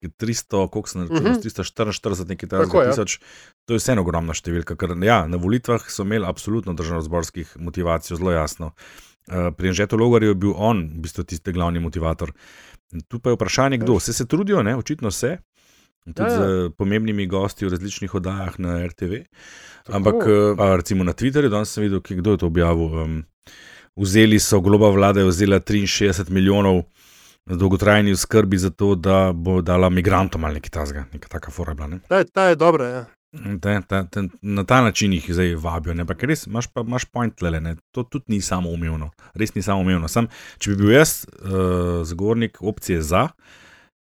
[0.01, 1.43] Ker 300, koliko sem rekel, uh -huh.
[1.43, 2.91] 344, nekaj takega ja.
[2.91, 3.19] tisoč,
[3.65, 4.75] to je vseeno ogromna številka.
[4.75, 8.71] Ker ja, na volitvah so imeli absolutno državno-zborskih motivacijo, zelo jasno.
[9.25, 12.31] Uh, pri Anžetu Logarju je bil on v bistvu tisti glavni motivator.
[13.07, 14.75] Tu pa je vprašanje, kdo vse se trudijo, ne?
[14.75, 15.37] očitno se.
[16.05, 19.25] Tudi Ja, ja, z pomembnimi gosti v različnih oddajah na RTV.
[19.83, 19.97] Tako.
[19.97, 22.85] Ampak, eh, a recimo na Twitterju, danes sem videl, ki- kdo je to objavil.
[22.95, 23.23] Um,
[23.95, 26.83] vzeli so, globa vlada je vzela 63 milijonov
[27.47, 31.87] dolgotrajni oskrbi za to, da bo dala migrantom ali nekaj tasga, neka taka fora bila.
[31.87, 31.99] Ne?
[32.07, 32.85] Ta, ta je dobra.
[32.85, 33.05] Ja.
[33.61, 35.93] Te, ta, te, na ta način jih zdaj vabijo.
[35.93, 36.05] Ne?
[36.05, 37.75] Ampak res imaš, pa, imaš point tle, ne?
[37.91, 39.11] to tudi ni samo umevno.
[39.33, 40.07] Res ni samo umevno.
[40.11, 43.27] Sam, če bi bil jaz uh, zgornik opcije za,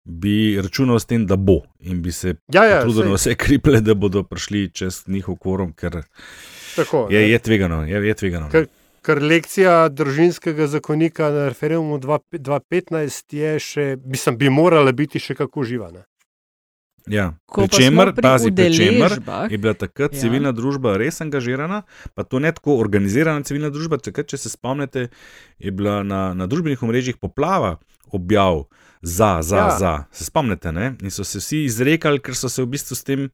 [0.04, 3.94] bi računal s tem, da bo in bi se Ja, ja, trudil vse kriple, da
[3.94, 6.02] bodo prišli čez njihov kvorum, ker
[6.76, 7.28] Tako, je, ne.
[7.30, 7.84] je tvegano.
[7.88, 8.50] Je, je tvegano.
[8.52, 8.66] Ker,
[9.04, 15.36] ker lekcija družinskega zakonika na referendumu 2 2015 je še, mislim, bi morala biti še
[15.38, 15.92] kako živa.
[17.06, 17.34] Ja.
[17.46, 19.12] Ko Pričemer, pri pazi, pričemer
[19.50, 20.20] je bila takrat Ja.
[20.20, 21.82] civilna družba res angažirana,
[22.14, 23.98] pa to ne tako organizirana civilna družba.
[23.98, 25.08] Takrat, če se spomnite,
[25.58, 27.76] je bila na, na družbenih omrežjih poplava
[28.08, 28.64] objav
[29.02, 29.76] za, za, Ja.
[29.78, 29.92] za.
[30.10, 30.94] Se spomnite, ne?
[31.02, 33.28] In so se vsi izrekali, ker so se v bistvu s tem,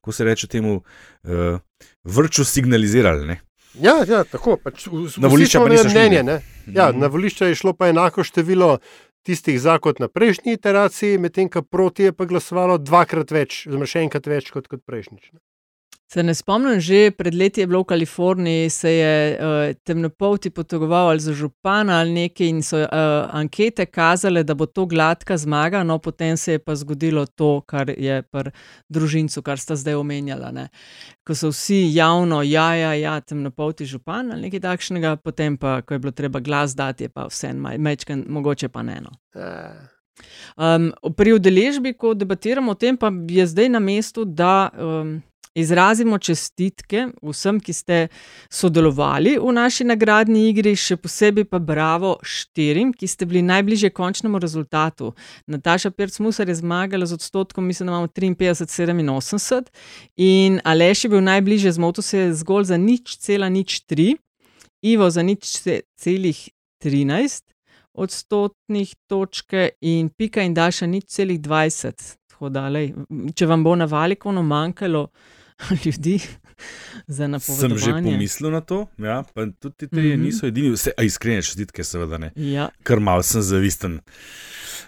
[0.00, 0.80] ko se reče temu,
[1.24, 1.60] uh,
[2.04, 3.26] vrču signalizirali.
[3.26, 3.40] Ne?
[3.74, 4.56] Ja, ja, tako.
[4.56, 6.22] Pač, v, Na volišča pa niso šli, mnenje.
[6.22, 6.40] ne.
[6.66, 6.72] Ne?
[6.72, 7.00] Ja, Mhm.
[7.00, 8.78] na volišča je šlo pa enako število
[9.22, 13.88] tistih za kot na prejšnji iteraciji, medtem ko proti je pa glasovalo dvakrat več, oziroma
[13.88, 15.30] še enkrat več kot, kot prejšnjič.
[16.12, 21.08] Se ne spomnim, že pred leti je bilo v Kaliforniji, se je uh, temnopolti potegoval
[21.08, 22.88] ali za župana ali nekaj in so uh,
[23.30, 27.94] ankete kazale, da bo to gladka zmaga, no potem se je pa zgodilo to, kar
[27.94, 28.50] je pri
[28.88, 30.50] družincu, kar sta zdaj omenjala.
[30.50, 30.66] Ne.
[31.22, 35.94] Ko so vsi javno, ja, ja, ja, temnopolti župan ali nekaj takšnega, potem pa, ko
[35.94, 38.98] je bilo treba glas dati, je pa vse en mečken, mogoče pa ne.
[39.06, 39.14] No.
[39.38, 39.86] Eh,
[40.56, 45.14] Um, pri udeležbi, ko debatiramo o tem, pa je zdaj na mestu, da um,
[45.54, 47.98] izrazimo čestitke vsem, ki ste
[48.50, 54.38] sodelovali v naši nagradni igri, še posebej pa bravo štirim, ki ste bili najbližje končnemu
[54.38, 55.12] rezultatu.
[55.50, 59.70] Nataša Pirc-Musar je zmagala z odstotkom, mislim, da imamo 53-87,
[60.16, 64.16] in Aleš je bil najbližje, zmotil se je zgolj za nič cela nič tri,
[64.82, 66.48] Ivo za nič ce- celih
[66.80, 67.50] 13
[67.92, 72.16] odstotnih točke in pika in daša nič celih 20.
[72.30, 72.94] Tako da, lej,
[73.34, 75.08] če vam bo na valikovno manjkalo
[75.84, 76.20] ljudi
[77.06, 77.78] za Sem napovedovanje.
[77.78, 80.24] že pomislil na to, ja, pa tudi ti trije mm -hmm.
[80.24, 82.32] niso edini, vse, a iskrene čestitke, seveda ne.
[82.36, 82.68] Ja.
[82.82, 84.00] Ker mal sem zavisten.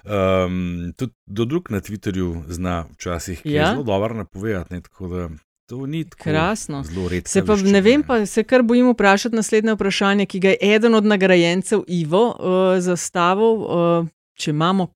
[0.05, 3.71] Um, tudi do drug na Twitterju zna včasih Ja?
[3.71, 5.29] zelo dobro napovedati, ne, tako da
[5.67, 6.85] to ni tako Krasno.
[7.25, 10.95] Se pa ne vem, pa se kar bojim vprašati naslednje vprašanje, ki ga je eden
[10.95, 13.45] od nagrajencev Ivo uh, zastavil.
[13.45, 14.87] Uh, če imamo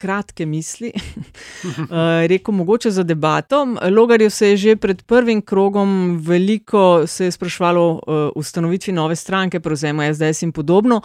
[0.00, 1.86] kratke misli, uh,
[2.32, 3.66] rekel mogoče za debato.
[3.96, 9.16] Logarjev se je že pred prvim krogom veliko se je sprašvalo o uh, ustanovitvi nove
[9.16, 11.00] stranke, prevzema SDS in podobno.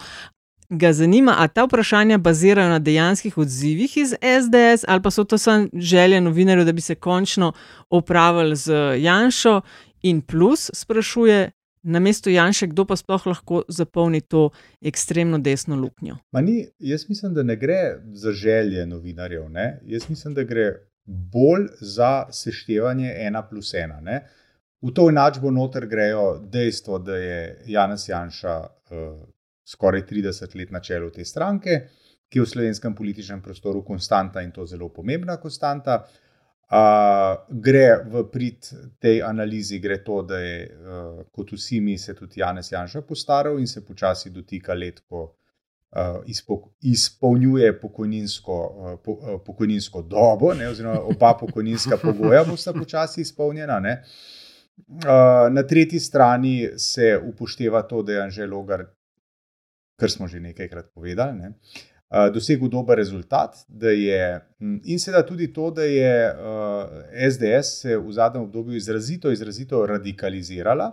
[0.68, 5.38] Ga zanima, ali ta vprašanja bazirajo na dejanskih odzivih iz SDS, ali pa so to
[5.38, 7.52] samo želje novinarjev, da bi se končno
[7.90, 9.60] opravili z Janšo.
[10.02, 11.50] In plus, sprašuje,
[11.86, 14.48] na mestu Janša, kdo pa sploh lahko zapolni to
[14.82, 16.16] ekstremno desno luknjo?
[16.42, 19.48] Ni, jaz mislim, da ne gre za želje novinarjev.
[19.50, 19.80] Ne?
[19.86, 20.66] Jaz mislim, da gre
[21.06, 24.00] bolj za seštevanje ena plus ena.
[24.00, 24.24] Ne?
[24.82, 29.22] V to enačbo noter grejo dejstvo, da je Janez Janša uh,
[29.64, 31.80] skoraj 30 let na čelu te stranke,
[32.28, 36.02] ki je v slovenskem političnem prostoru konstanta in to zelo pomembna konstanta.
[36.02, 36.25] Uh,
[37.48, 38.66] gre v prid
[38.98, 43.60] tej analizi, gre to, da je, uh, kot vsi mi, se tudi Janez Janša postaral
[43.60, 50.54] in se počasi dotika let, ko uh, izpo, izpolnjuje pokojninsko, uh, po, uh, pokojninsko dobo,
[50.54, 53.78] ne, oziroma oba pokojninska pogoja bosta počasi izpolnjena.
[53.78, 58.88] Uh, na tretji strani se upošteva to, da je Anžel Logar,
[60.00, 61.38] kar smo že nekajkrat povedali.
[61.38, 61.95] Ne, uh,
[62.34, 63.56] dosegel dober rezultat.
[63.82, 64.40] Je,
[64.84, 66.12] in seveda tudi to, da je
[67.30, 70.92] SDS se v zadnjem obdobju izrazito, izrazito radikalizirala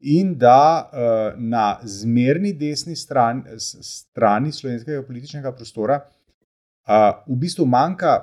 [0.00, 3.42] in da uh, na zmerni desni strani,
[3.82, 8.16] strani slovenskega političnega prostora uh, v bistvu manjka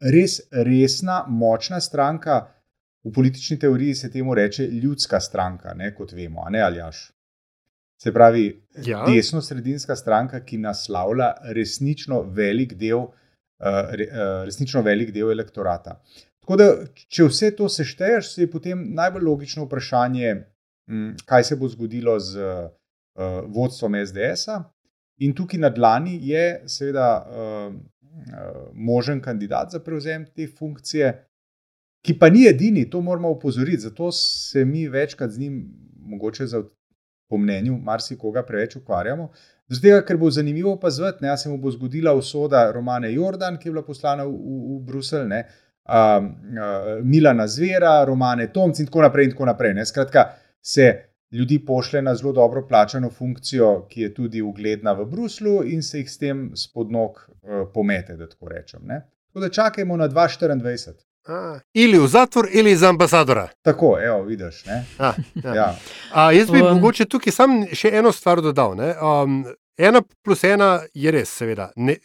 [0.00, 2.50] res resna, močna stranka.
[3.04, 7.10] V politični teoriji se temu reče ljudska stranka, ne, kot vemo, ne ali jaš.
[8.02, 8.48] Se pravi,
[8.84, 9.04] ja.
[9.06, 13.06] desno-sredinska stranka, ki naslavlja resnično velik del,
[13.60, 16.00] re, uh, resnično velik del elektorata.
[16.44, 16.68] Tako da,
[17.08, 20.34] če vse to sešteješ, je potem najbolj logično vprašanje,
[20.90, 24.60] um, kaj se bo zgodilo z uh, vodstvom SDS-a.
[25.22, 27.06] In tukaj na dlani je, seveda,
[28.72, 31.12] možen kandidat za prevzem te funkcije,
[32.04, 33.86] ki pa ni edini, to moramo upozoriti.
[33.86, 36.64] Zato se mi večkrat z njim, mogoče za
[37.34, 39.28] po mnenju marsikoga, preveč ukvarjamo.
[39.68, 43.72] Zato, ker bo zanimivo opaziti, da se mu bo zgodila usoda Romane Jordan, ki je
[43.72, 45.40] bila poslana v, v, Bruselj, ne,
[45.88, 49.26] um, uh, Milana Zvera, Romane Tomc in tako naprej.
[49.30, 50.28] In tako naprej Skratka,
[50.62, 50.86] se
[51.34, 56.04] ljudi pošle na zelo dobro plačano funkcijo, ki je tudi ugledna v Bruslu, in se
[56.04, 58.86] jih s tem spodnog uh, pomete, da tako rečem.
[58.86, 59.00] Ne.
[59.32, 61.02] Tako da čakajmo na 2024.
[61.26, 63.48] Ali v zatvor, ali za ambasadora.
[63.62, 64.64] Tako, evo, vidiš.
[64.98, 65.12] A,
[65.44, 65.54] ja.
[65.54, 65.76] Ja.
[66.12, 66.74] A, jaz bi um.
[66.74, 68.76] mogoče tukaj samo še eno stvar dodal.
[68.76, 69.44] Um,
[69.78, 71.70] ena plus ena je res, seveda.
[71.76, 71.96] Ne,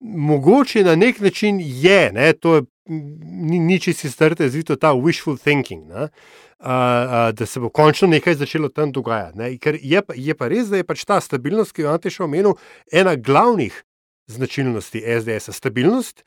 [0.00, 5.38] mogoče na nek način je, ne, to je ni, ni čisto strte, zvito ta wishful
[5.38, 5.88] thinking.
[5.88, 9.38] Ne, uh, uh, da se bo končno nekaj začelo tam dogajati.
[9.38, 12.24] Ne, ker je, je pa res, da je pač ta stabilnost, ki jo imate še
[12.28, 12.56] omenil,
[12.92, 13.82] ena glavnih
[14.26, 15.48] značilnosti SDS.
[15.48, 15.52] -a.
[15.52, 16.24] Stabilnost,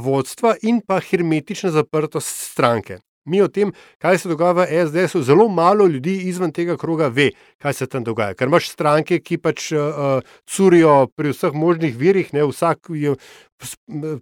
[0.00, 2.98] vodstva in pa hermetična zaprtost stranke.
[3.24, 3.70] Mi o tem,
[4.04, 7.30] kaj se dogaja v SDS-u, zelo malo ljudi izven tega kroga ve,
[7.62, 8.34] kaj se tam dogaja.
[8.36, 13.16] Ker imaš stranke, ki pač uh, curijo pri vseh možnih virih, ne, vsak je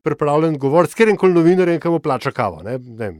[0.06, 2.62] pripravljen govoriti, ker je kol novinar in kam plača kavo.
[2.62, 3.10] Ne, ne,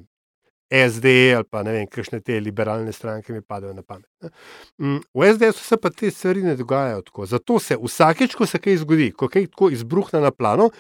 [0.73, 4.09] SD ali pa ne vem, kakšne te liberalne stranke mi padajo na pamet.
[4.23, 4.31] Ne.
[4.81, 7.27] Mm, v SDS-u se pa te stvari ne dogajajo tako.
[7.27, 10.71] Zato se vsakeč, ko se kaj zgodi, ko kaj tako izbruhne na plano,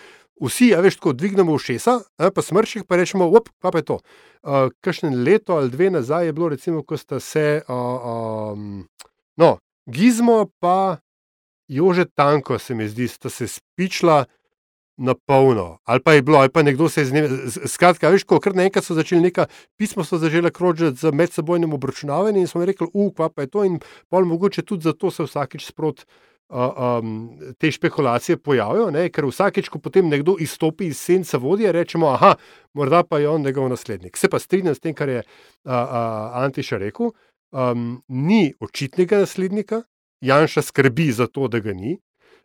[0.42, 1.98] vsi, a veš, tako dvignemo ušesa,
[2.34, 3.98] pa smrših, pa rečemo, op, pa je to.
[4.42, 8.86] Uh, Kakšne leto ali dve nazaj je bilo, recimo, ko sta se, uh, um,
[9.36, 10.98] no, Gizmo pa
[11.68, 14.24] Jože Tanko, se mi zdi, sta se spičla
[14.96, 15.78] na polno.
[15.84, 17.24] Ali pa je bilo, ali pa nekdo se je z njim,
[17.66, 19.46] skratka, veš, ko kar naenkrat so začeli neka
[19.80, 23.80] pisma, so začela krožiti z medsebojnim obračunavanjem in smo rekli, uf, pa je to in
[24.10, 26.04] pol mogoče tudi zato se vsakič sprot
[26.52, 29.08] um, te špekulacije pojavijo, ne?
[29.08, 32.34] ker vsakeč, ko potem nekdo izstopi iz senca vodje, rečemo, aha,
[32.74, 34.16] morda pa je on njegov naslednik.
[34.16, 37.12] Se pa strinjam s tem, kar je uh, uh, Antiša rekel.
[37.52, 39.82] Um, ni očitnega naslednika,
[40.20, 41.98] Janša skrbi za to, da ga ni.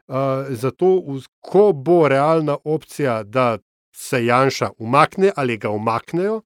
[0.07, 1.03] Uh, zato,
[1.39, 3.57] ko bo realna opcija, da
[3.95, 6.41] se Janša umakne ali ga umaknejo,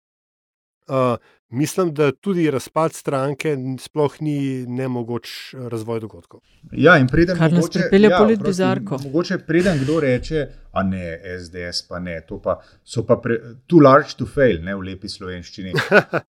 [0.87, 1.15] uh,
[1.51, 6.39] mislim, da tudi razpad stranke sploh ni nemogoč razvoj dogodkov.
[6.71, 8.99] Ja, in preden Kar mogoče, nas pripelje ja, polit bizarko.
[9.03, 13.79] Mogoče preden kdo reče, a ne, SDS pa ne, to pa so pa pre, too
[13.79, 15.73] large to fail, ne v lepi slovenščini.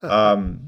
[0.02, 0.58] Um,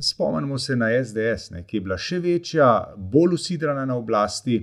[0.00, 4.60] spomnimo se na SDS, ne, ki je bila še večja, bolj usidrana na oblasti.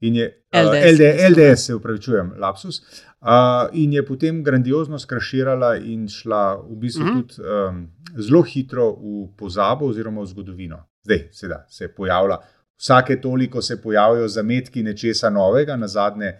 [0.00, 2.80] Je, LDS, uh, LD, LDS, se upravičujem, lapsus.
[3.24, 7.18] Uh, in je potem grandiozno skraširala in šla v bistvu uh mhm.
[7.18, 7.28] -huh.
[7.28, 7.88] tudi um,
[8.20, 10.84] zelo hitro v pozabo oziroma v zgodovino.
[11.04, 12.44] Zdaj seveda, se je pojavila,
[12.76, 16.34] vsake toliko se pojavijo zametki nečesa novega, na zadnje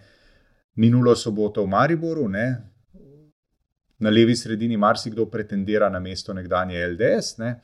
[0.75, 2.27] minulo soboto v Mariboru.
[2.27, 2.71] Ne?
[3.99, 7.37] Na levi sredini marsikdo pretendira na mesto nekdanje LDS.
[7.37, 7.59] Ne?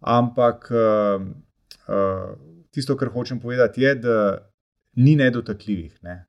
[0.00, 1.22] Ampak uh,
[1.88, 2.38] uh,
[2.70, 4.38] tisto, kar hočem povedati, je, da
[4.96, 5.98] ni nedotakljivih.
[6.02, 6.26] Ne?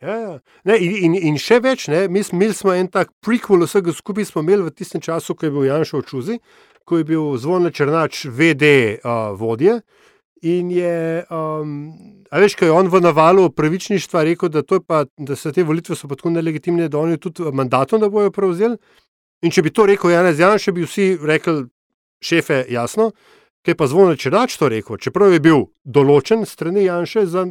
[0.00, 0.40] Ja, ja.
[0.64, 4.30] Ne, in, in, in še več, ne, mi smo imeli en tak prequel, vsega skupaj
[4.30, 6.36] smo imeli v tistem času, ko je bil Janša v Čuzi,
[6.88, 9.82] ko je bil zvonil Črnač, VD uh, vodje.
[10.48, 11.74] In je, um,
[12.32, 15.98] a veš, kaj je on v navalu pravičništva rekel, da, pa, da so te volitve
[15.98, 18.80] so tako nelegitimne, da oni tudi mandatom ne bojo prevzeli.
[19.44, 21.66] In če bi to rekel Janez Janša, bi vsi rekli,
[22.24, 23.10] šefe, jasno,
[23.68, 27.44] kaj pa zvone Čedač to rekel, čeprav je bil določen strani Janša za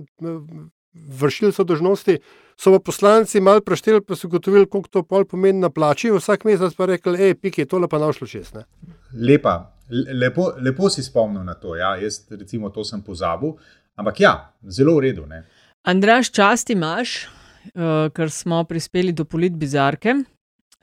[0.93, 2.17] vršilca dožnosti,
[2.59, 6.45] so pa poslanci malo prešteli, pa so gotovili, koliko to pol pomeni na plači, vsak
[6.45, 8.51] mesec pa rekli, hej, piki, tole pa našlo čez.
[8.53, 8.65] Ne?
[9.13, 13.55] Lepa, lepo, lepo si spomnil na to, ja, jaz recimo to sem pozabil,
[13.95, 14.33] ampak ja,
[14.63, 15.25] zelo v redu.
[15.29, 15.45] Ne?
[15.87, 17.29] Andraš, čast imaš,
[17.73, 20.17] uh, ker smo prispeli do polit bizarke.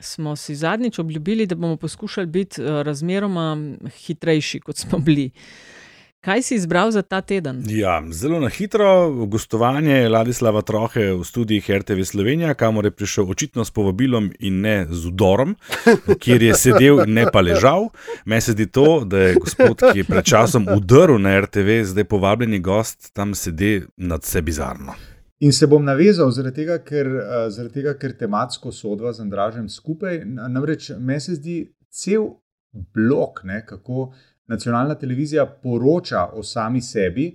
[0.00, 3.56] Smo si zadnjič obljubili, da bomo poskušali biti uh, razmeroma
[4.06, 5.30] hitrejši, kot smo bili.
[6.26, 7.62] Kaj si izbral za ta teden?
[7.68, 13.64] Ja, zelo na hitro, gostovanje Ladislava Trohe v studijih RTV Slovenija, kamor je prišel očitno
[13.64, 15.54] s povabilom in ne z udorom,
[16.18, 17.88] kjer je sedel in ne pa ležal.
[18.24, 22.04] Meni se zdi to, da je gospod, ki je pred časom udrl na RTV, zdaj
[22.04, 24.98] povabljeni gost, tam sedi nad se bizarno.
[25.38, 27.06] In se bom navezal zaradi tega, ker,
[27.54, 30.24] zaradi tega, ker tematsko sodva z Andražem skupaj.
[30.26, 32.32] Namreč meni se zdi cel
[32.74, 34.10] blok, ne, kako
[34.46, 37.30] nacionalna televizija poroča o sami sebi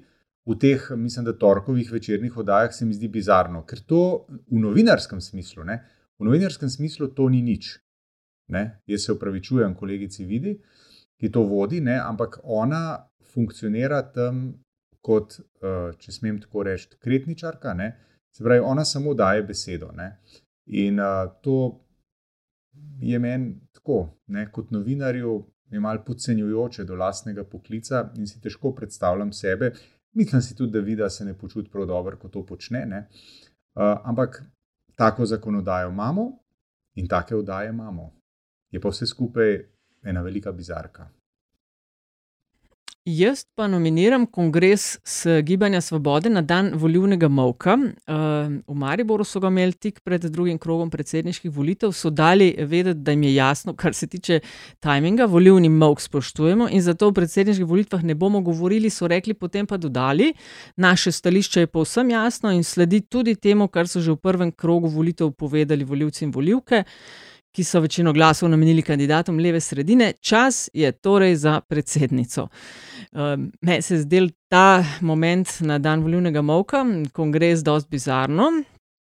[0.46, 5.22] v teh, mislim, da torkovih večernih oddajah, se mi zdi bizarno, ker to v novinarskem
[5.22, 5.82] smislu, ne,
[6.20, 7.78] v novinarskem smislu to ni nič.
[8.52, 8.82] Ne.
[8.88, 10.58] Jaz se upravičujem kolegici Vidi,
[11.20, 12.98] ki to vodi, ne, ampak ona
[13.34, 14.42] funkcionira tam
[15.02, 17.74] kot, eh, če smem tako reči, kretničarka.
[17.74, 17.94] Ne.
[18.32, 19.92] Se pravi, ona samo daje besedo.
[19.96, 20.18] Ne.
[20.66, 21.82] In uh, to
[23.02, 25.34] je meni tako, ne, kot novinarju,
[25.72, 29.72] je malo podcenjujoče do lastnega poklica in si težko predstavljam sebe.
[30.14, 33.08] Mislim si tudi, da vidi, da se ne počuti prav dobro, ko to počne.
[33.76, 34.44] Uh, ampak
[34.96, 36.32] tako zakonodajo imamo
[36.96, 38.12] in take vdaje imamo.
[38.72, 39.60] Je pa vse skupaj
[40.04, 41.10] ena velika bizarka.
[43.06, 47.74] Jaz pa nominiram kongres s Gibanja Svobode na dan volivnega molka.
[48.06, 53.16] V Mariboru so ga imeli tik pred drugim krogom predsedniških volitev, so dali vedeti, da
[53.16, 54.40] jim je jasno, kar se tiče
[54.80, 59.66] tajminga, volivni molk spoštujemo in zato v predsedniških volitvah ne bomo govorili, so rekli, potem
[59.66, 60.34] pa dodali.
[60.78, 64.94] Naše stališče je povsem jasno in sledi tudi temu, kar so že v prvem krogu
[64.94, 66.84] volitev povedali volivci in volivke
[67.52, 72.48] ki so večino glasov namenili kandidatom leve sredine, čas je torej za predsednico.
[73.12, 78.52] Um, Meni se je zdel ta moment na dan volivnega molka, kongres, dosti bizarno,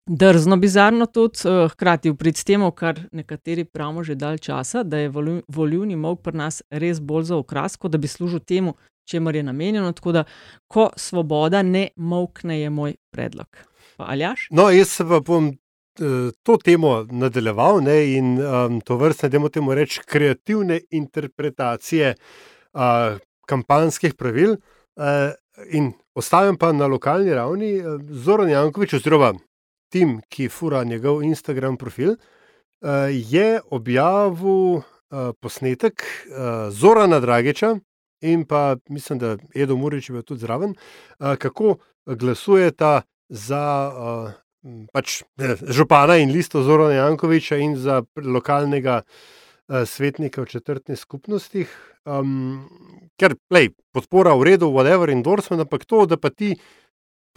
[0.10, 4.98] drzno bizarno tudi, uh, hkrati v prid temu, kar nekateri pravimo že dalj časa, da
[4.98, 5.12] je
[5.48, 8.76] volivni molk pri nas res bolj za okras, kot da bi služil temu,
[9.10, 9.92] čemu je namenjeno.
[9.92, 10.24] Tako da,
[10.68, 13.48] ko svoboda ne molkne, je moj predlog.
[13.98, 14.48] Pa, Aljaš?
[14.52, 15.52] No, jaz se pa bom
[16.44, 22.16] to temo nadaljeval ne, in um, to vrstne, da moramo reči, kreativne interpretacije
[22.74, 24.58] uh, kampanskih pravil.
[24.96, 25.32] Uh,
[25.72, 29.34] in ostavim pa na lokalni ravni uh, Zoran Jankovič, oziroma
[29.92, 34.84] tim, ki fura njegov Instagram profil, uh, je objavil uh,
[35.40, 37.76] posnetek uh, Zorana Drageča.
[38.22, 40.76] In pa mislim, da Edo Murič je bil tudi zraven,
[41.18, 41.76] kako
[42.06, 43.64] glasujeta za
[44.94, 45.22] pač,
[45.70, 51.72] župana in listo Zorana Jankoviča in za lokalnega uh, svetnika v četrtnih skupnostih.
[52.06, 52.68] Um,
[53.22, 56.56] ker, play, podpora v redu, whatever, endorsement, ampak to, da pa ti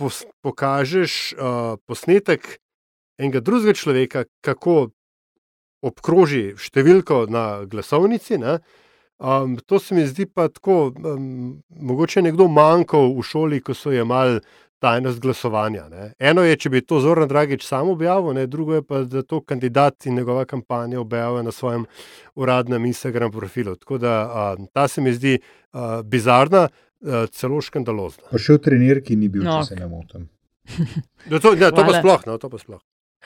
[0.01, 2.59] pos, pokažeš uh, posnetek
[3.21, 4.91] enega drugega človeka, kako
[5.85, 8.41] obkroži številko na glasovnici.
[8.41, 8.59] Ne,
[9.19, 13.93] Um, to se mi zdi pa tako, um, mogoče nekdo manjkal v šoli, ko so
[13.95, 14.41] jemali
[14.85, 15.89] tajnost glasovanja.
[15.89, 16.11] Ne.
[16.19, 18.47] Eno je, če bi to Zoran Dragič sam objavil, ne.
[18.51, 21.87] drugo je pa, da to kandidat in njegova kampanja objavijo na svojem
[22.35, 23.77] uradnem Instagram profilu.
[23.81, 25.39] Tako da a, ta se mi zdi
[25.73, 28.29] a, bizarna, a, celo škandalozna.
[28.33, 29.63] Pa še v trenirki ni bil, no.
[29.63, 30.29] če se ne motim.
[31.31, 32.81] No, to, ne, to, pa sploh, no, to pa sploh.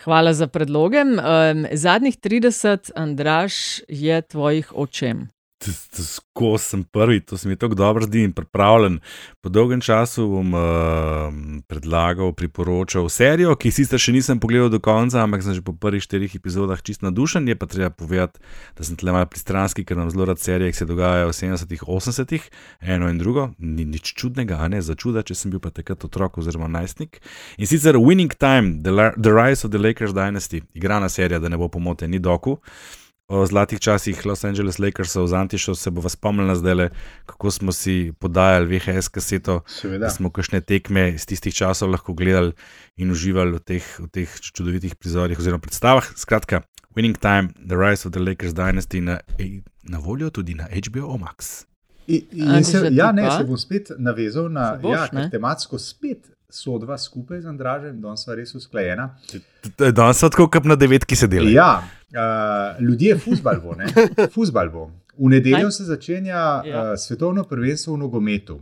[0.04, 1.02] Hvala za predloge.
[1.02, 5.26] Um, zadnjih 30, Andraš, je tvojih očem
[5.58, 9.00] tako sem prvi, to se mi tako dobro zdi in pripravljen.
[9.40, 10.60] Po dolgem času bom uh,
[11.66, 16.02] predlagal, priporočal serijo, ki sicer še nisem pogledal do konca, ampak sem že po prvih
[16.02, 17.48] štirih epizodah čist nadušen.
[17.48, 18.38] Je pa treba povedati,
[18.78, 21.82] da sem tle malo pristranski, ker nam zelo rad serije, ki se dogajajo v 70-ih,
[21.82, 22.46] 80-ih,
[22.94, 23.50] eno in drugo.
[23.58, 27.18] Ni nič čudnega, a ne za čuda, če sem bil pa takrat otrok oziroma najstnik.
[27.58, 31.50] In sicer Winning Time, The, La The Rise of the Lakers Dynasty, igrana serija, da
[31.50, 32.60] ne bo pomote, ni doku
[33.28, 36.88] o zlatih časih Los Angeles Lakersov z Antišo, se bo spomnila zdaj,
[37.26, 40.06] kako smo si podajali VHS kaseto, Seveda.
[40.06, 42.52] da smo kakšne tekme iz tistih časov lahko gledali
[42.96, 46.08] in uživali v teh, v teh čudovitih prizorih oziroma predstavah.
[46.16, 46.62] Skratka,
[46.96, 49.20] Winning Time, The Rise of the Lakers Dynasty na,
[49.82, 51.68] na voljo tudi na HBO Max.
[52.06, 55.28] In, in se, ja, ne, se bom spet navezal na Se boš, ja, ne?
[55.30, 59.10] tematsko spet sodva skupaj z Andražem, danes sva res usklajena.
[59.76, 61.52] Danes so tako, kot na devetki sedeli.
[61.52, 63.86] Ja, uh, ljudje, fusbal bo, ne?
[64.34, 64.90] Fusbal bo.
[65.18, 66.82] V nedeljo se začenja Ja.
[66.82, 68.60] uh, svetovno prvenstvo v nogometu.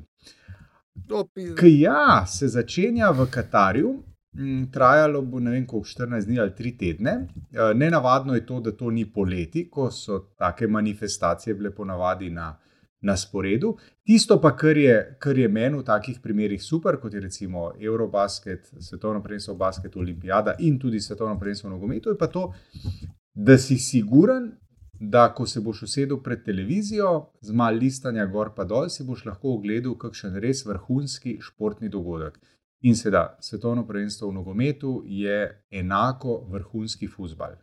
[1.61, 4.03] Ki ja, se začenja v Katarju.
[4.35, 7.27] Mm, Trajalo bo ne vem, koliko 14 dni ali 3 tedne.
[7.75, 12.51] Nenavadno je to, da to ni poleti, ko so take manifestacije bile ponavadi na,
[13.01, 13.77] na sporedu.
[14.05, 18.69] Tisto pa, kar je, kar je meni v takih primerih super, kot je recimo Eurobasket,
[18.81, 22.53] svetovno prvenstvo v basketu, olimpijada in tudi svetovno prvenstvo v nogometu, je pa to,
[23.37, 24.53] da si siguren,
[25.01, 29.27] da ko se boš usedel pred televizijo, z malo listanja gor pa dol, si boš
[29.27, 32.39] lahko ogledal kakšen res vrhunski športni dogodek.
[32.89, 35.37] In seveda, svetovno prvenstvo v nogometu je
[35.71, 37.59] enako vrhunski futbal.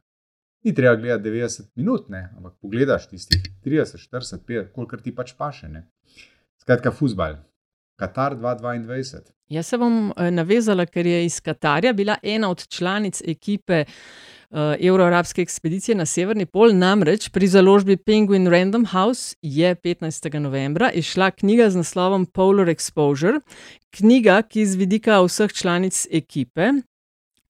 [0.63, 2.30] Ni treba gledati 90 minut, ne?
[2.38, 5.69] ampak pogledaš tistih 30, 40, 50, kolikor ti pač paše.
[5.69, 5.88] Ne?
[6.61, 7.41] Skratka, futbal.
[7.99, 9.34] Katar 2022.
[9.54, 14.58] Jaz se bom eh, navezala, ker je iz Katarja bila ena od članic ekipe uh,
[14.80, 16.74] Euroarabske ekspedicije na Severni pol.
[16.74, 20.39] Namreč pri založbi Penguin Random House je 15.
[20.39, 23.39] novembra izšla knjiga z naslovom Polar Exposure.
[23.93, 26.72] Knjiga, ki z vidika vseh članic ekipe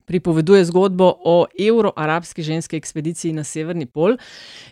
[0.04, 4.16] pripoveduje zgodbo o euroarabski ženski ekspediciji na Severni pol.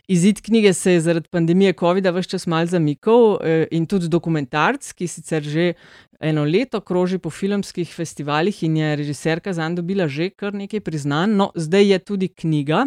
[0.09, 4.93] Izid knjige se je zaradi pandemije COVID-a vse čas mal zamikal eh, in tudi dokumentarc,
[4.93, 5.73] ki sicer že
[6.21, 11.37] eno leto kroži po filmskih festivalih in je režiserka zanj dobila že kar nekaj priznanj.
[11.37, 12.87] No, zdaj je tudi knjiga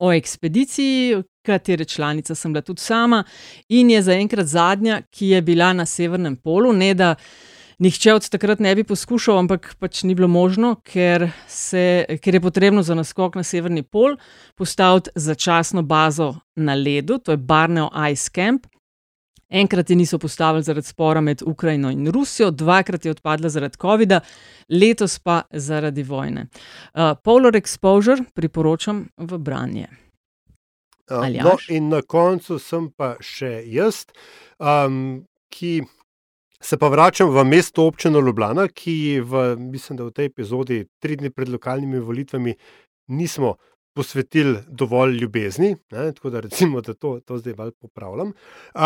[0.00, 3.24] o ekspediciji, katere članica sem bila tudi sama
[3.68, 6.72] in je zaenkrat zadnja, ki je bila na Severnem polu.
[6.72, 7.14] Ne da
[7.78, 12.40] nihče od takrat ne bi poskušal, ampak pač ni bilo možno, ker, se, ker je
[12.40, 14.16] potrebno za naskok na Severni pol
[14.54, 18.66] postaviti začasno bazo na ledu, to je Barneo Ice Camp.
[19.54, 24.20] Enkrat je niso postavili zaradi spora med Ukrajino in Rusijo, dvakrat je odpadla zaradi COVID-a,
[24.68, 26.46] letos pa zaradi vojne.
[26.94, 29.86] Uh, Polar Exposure priporočam v branje.
[31.10, 34.06] A, No, in na koncu sem pa še jaz,
[34.58, 35.82] um, ki
[36.60, 41.16] se pa vračam v mesto občino Ljubljana, ki v, mislim, da v tej epizodi, tri
[41.16, 42.54] dni pred lokalnimi volitvami,
[43.08, 43.56] nismo
[43.94, 48.32] posvetili dovolj ljubezni, ne, tako da recimo, da to, to zdaj malo popravljam.
[48.74, 48.82] Uh,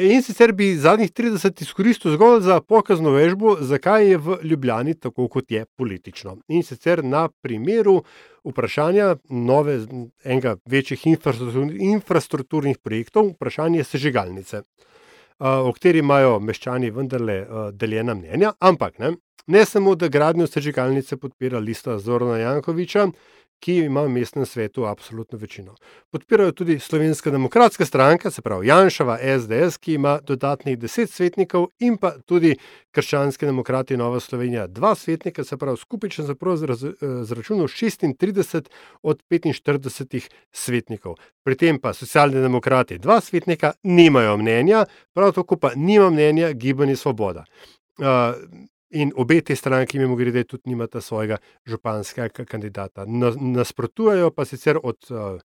[0.00, 5.28] in sicer bi zadnjih 30 izkoristil zgolj za pokazno vežbo, zakaj je v Ljubljani tako,
[5.28, 6.36] kot je politično.
[6.48, 8.02] In sicer na primeru
[8.44, 9.78] vprašanja nove,
[10.24, 14.62] enega večjih infrastrukturnih, projektov, vprašanje sežigalnice,
[15.38, 17.38] o kateri imajo meščani vendarle
[17.72, 19.14] deljena mnenja, ampak ne,
[19.46, 23.08] ne samo, da gradnjo sežigalnice podpira lista Zorana Jankoviča,
[23.64, 25.74] ki ima v mestnem svetu absolutno večino.
[26.10, 31.96] Podpirajo tudi Slovenska demokratska stranka, se pravi Janšava SDS, ki ima dodatnih deset svetnikov, in
[31.96, 32.56] pa tudi
[32.92, 35.78] krščanski demokrati Nova Slovenija, dva svetnika, se pravi
[36.56, 38.68] zraz- eh, zračunal, 36
[39.02, 41.16] od 45 svetnikov.
[41.44, 44.84] Pri tem pa socialni demokrati, dva svetnika, nimajo mnenja,
[45.14, 47.44] prav tako pa nima mnenja Gibanje Svoboda.
[47.98, 48.04] Uh,
[48.94, 53.04] In obe te stranki, mimo grede, tudi nimata svojega županskega ka- kandidata.
[53.06, 55.40] Na- Nasprotujejo pa sicer od uh,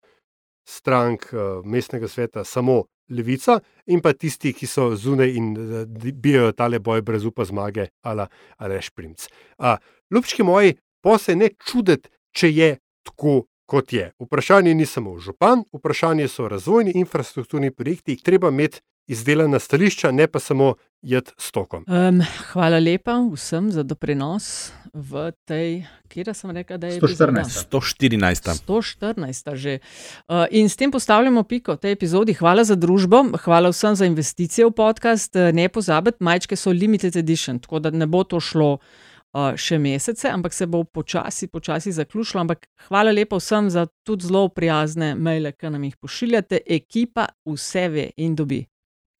[0.68, 6.53] strank uh, mestnega sveta samo Levica in pa tisti, ki so zunaj in uh, bijajo
[6.53, 8.28] tale boj brez upa zmage, ala
[8.59, 9.28] Aleš Primc.
[9.59, 9.76] Uh,
[10.11, 10.76] Ljubčki moji,
[11.18, 14.12] se ne čuditi, če je tako, kot je.
[14.20, 20.26] Vprašanje ni samo župan, vprašanje so razvojni infrastrukturni projekti, jih treba imeti izdelana stališča, ne
[20.26, 21.84] pa samo jed s tokom.
[21.86, 22.20] Um,
[22.52, 27.68] hvala lepa vsem za doprinos v tej, kjer sem rekel, da je 114.
[27.70, 28.50] 114.
[28.66, 29.78] 114 že.
[30.26, 32.34] Uh, in s tem postavljamo piko tej epizodi.
[32.34, 35.36] Hvala za družbo, hvala vsem za investicije v podcast.
[35.36, 39.78] Eh, Ne pozabite, majčke so limited edition, tako da ne bo to šlo uh, še
[39.78, 42.40] mesece, ampak se bo počasi, počasi zaključilo.
[42.40, 46.61] Ampak hvala lepa vsem za tudi zelo prijazne maile, ki nam jih pošiljate.
[46.66, 48.64] Ekipa vse ve in dobi.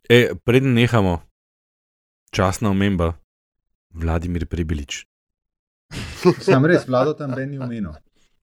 [0.09, 1.21] E, preden nehamo,
[2.31, 3.13] časna omemba,
[3.91, 5.05] Vladimir Prebilič.
[6.39, 7.93] Sam res, vlado tam Ben ni omenil.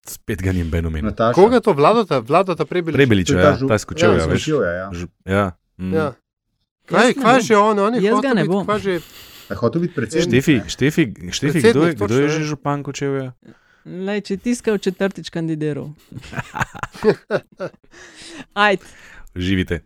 [0.03, 1.09] Spet ga nim Ben omenil.
[1.09, 1.33] Nataša.
[1.33, 2.93] Koga to vladata, vladata prebili?
[2.93, 4.37] Prebilič, To je ja, ta žup- ta skočil, ja, ja, veš.
[4.39, 4.87] skočil je, ja.
[4.91, 5.45] Ž- Ja.
[5.77, 5.93] mm.
[5.93, 6.07] Ja.
[6.85, 8.63] Kaj, kaj že on, on je Jaz ga hotel ne biti, bom.
[8.63, 8.93] kaj že
[9.45, 10.29] Je hotel biti predsednik.
[10.31, 10.55] Štefi?
[10.67, 12.47] Štefi, Štefi Predsednik, kdo je, kdo je točno, že ja.
[12.47, 13.27] župan Kočevja?
[13.85, 15.93] Lej, če tiskajo četrtič kandidiral.
[18.55, 18.85] Ajde.
[19.35, 19.81] Živite.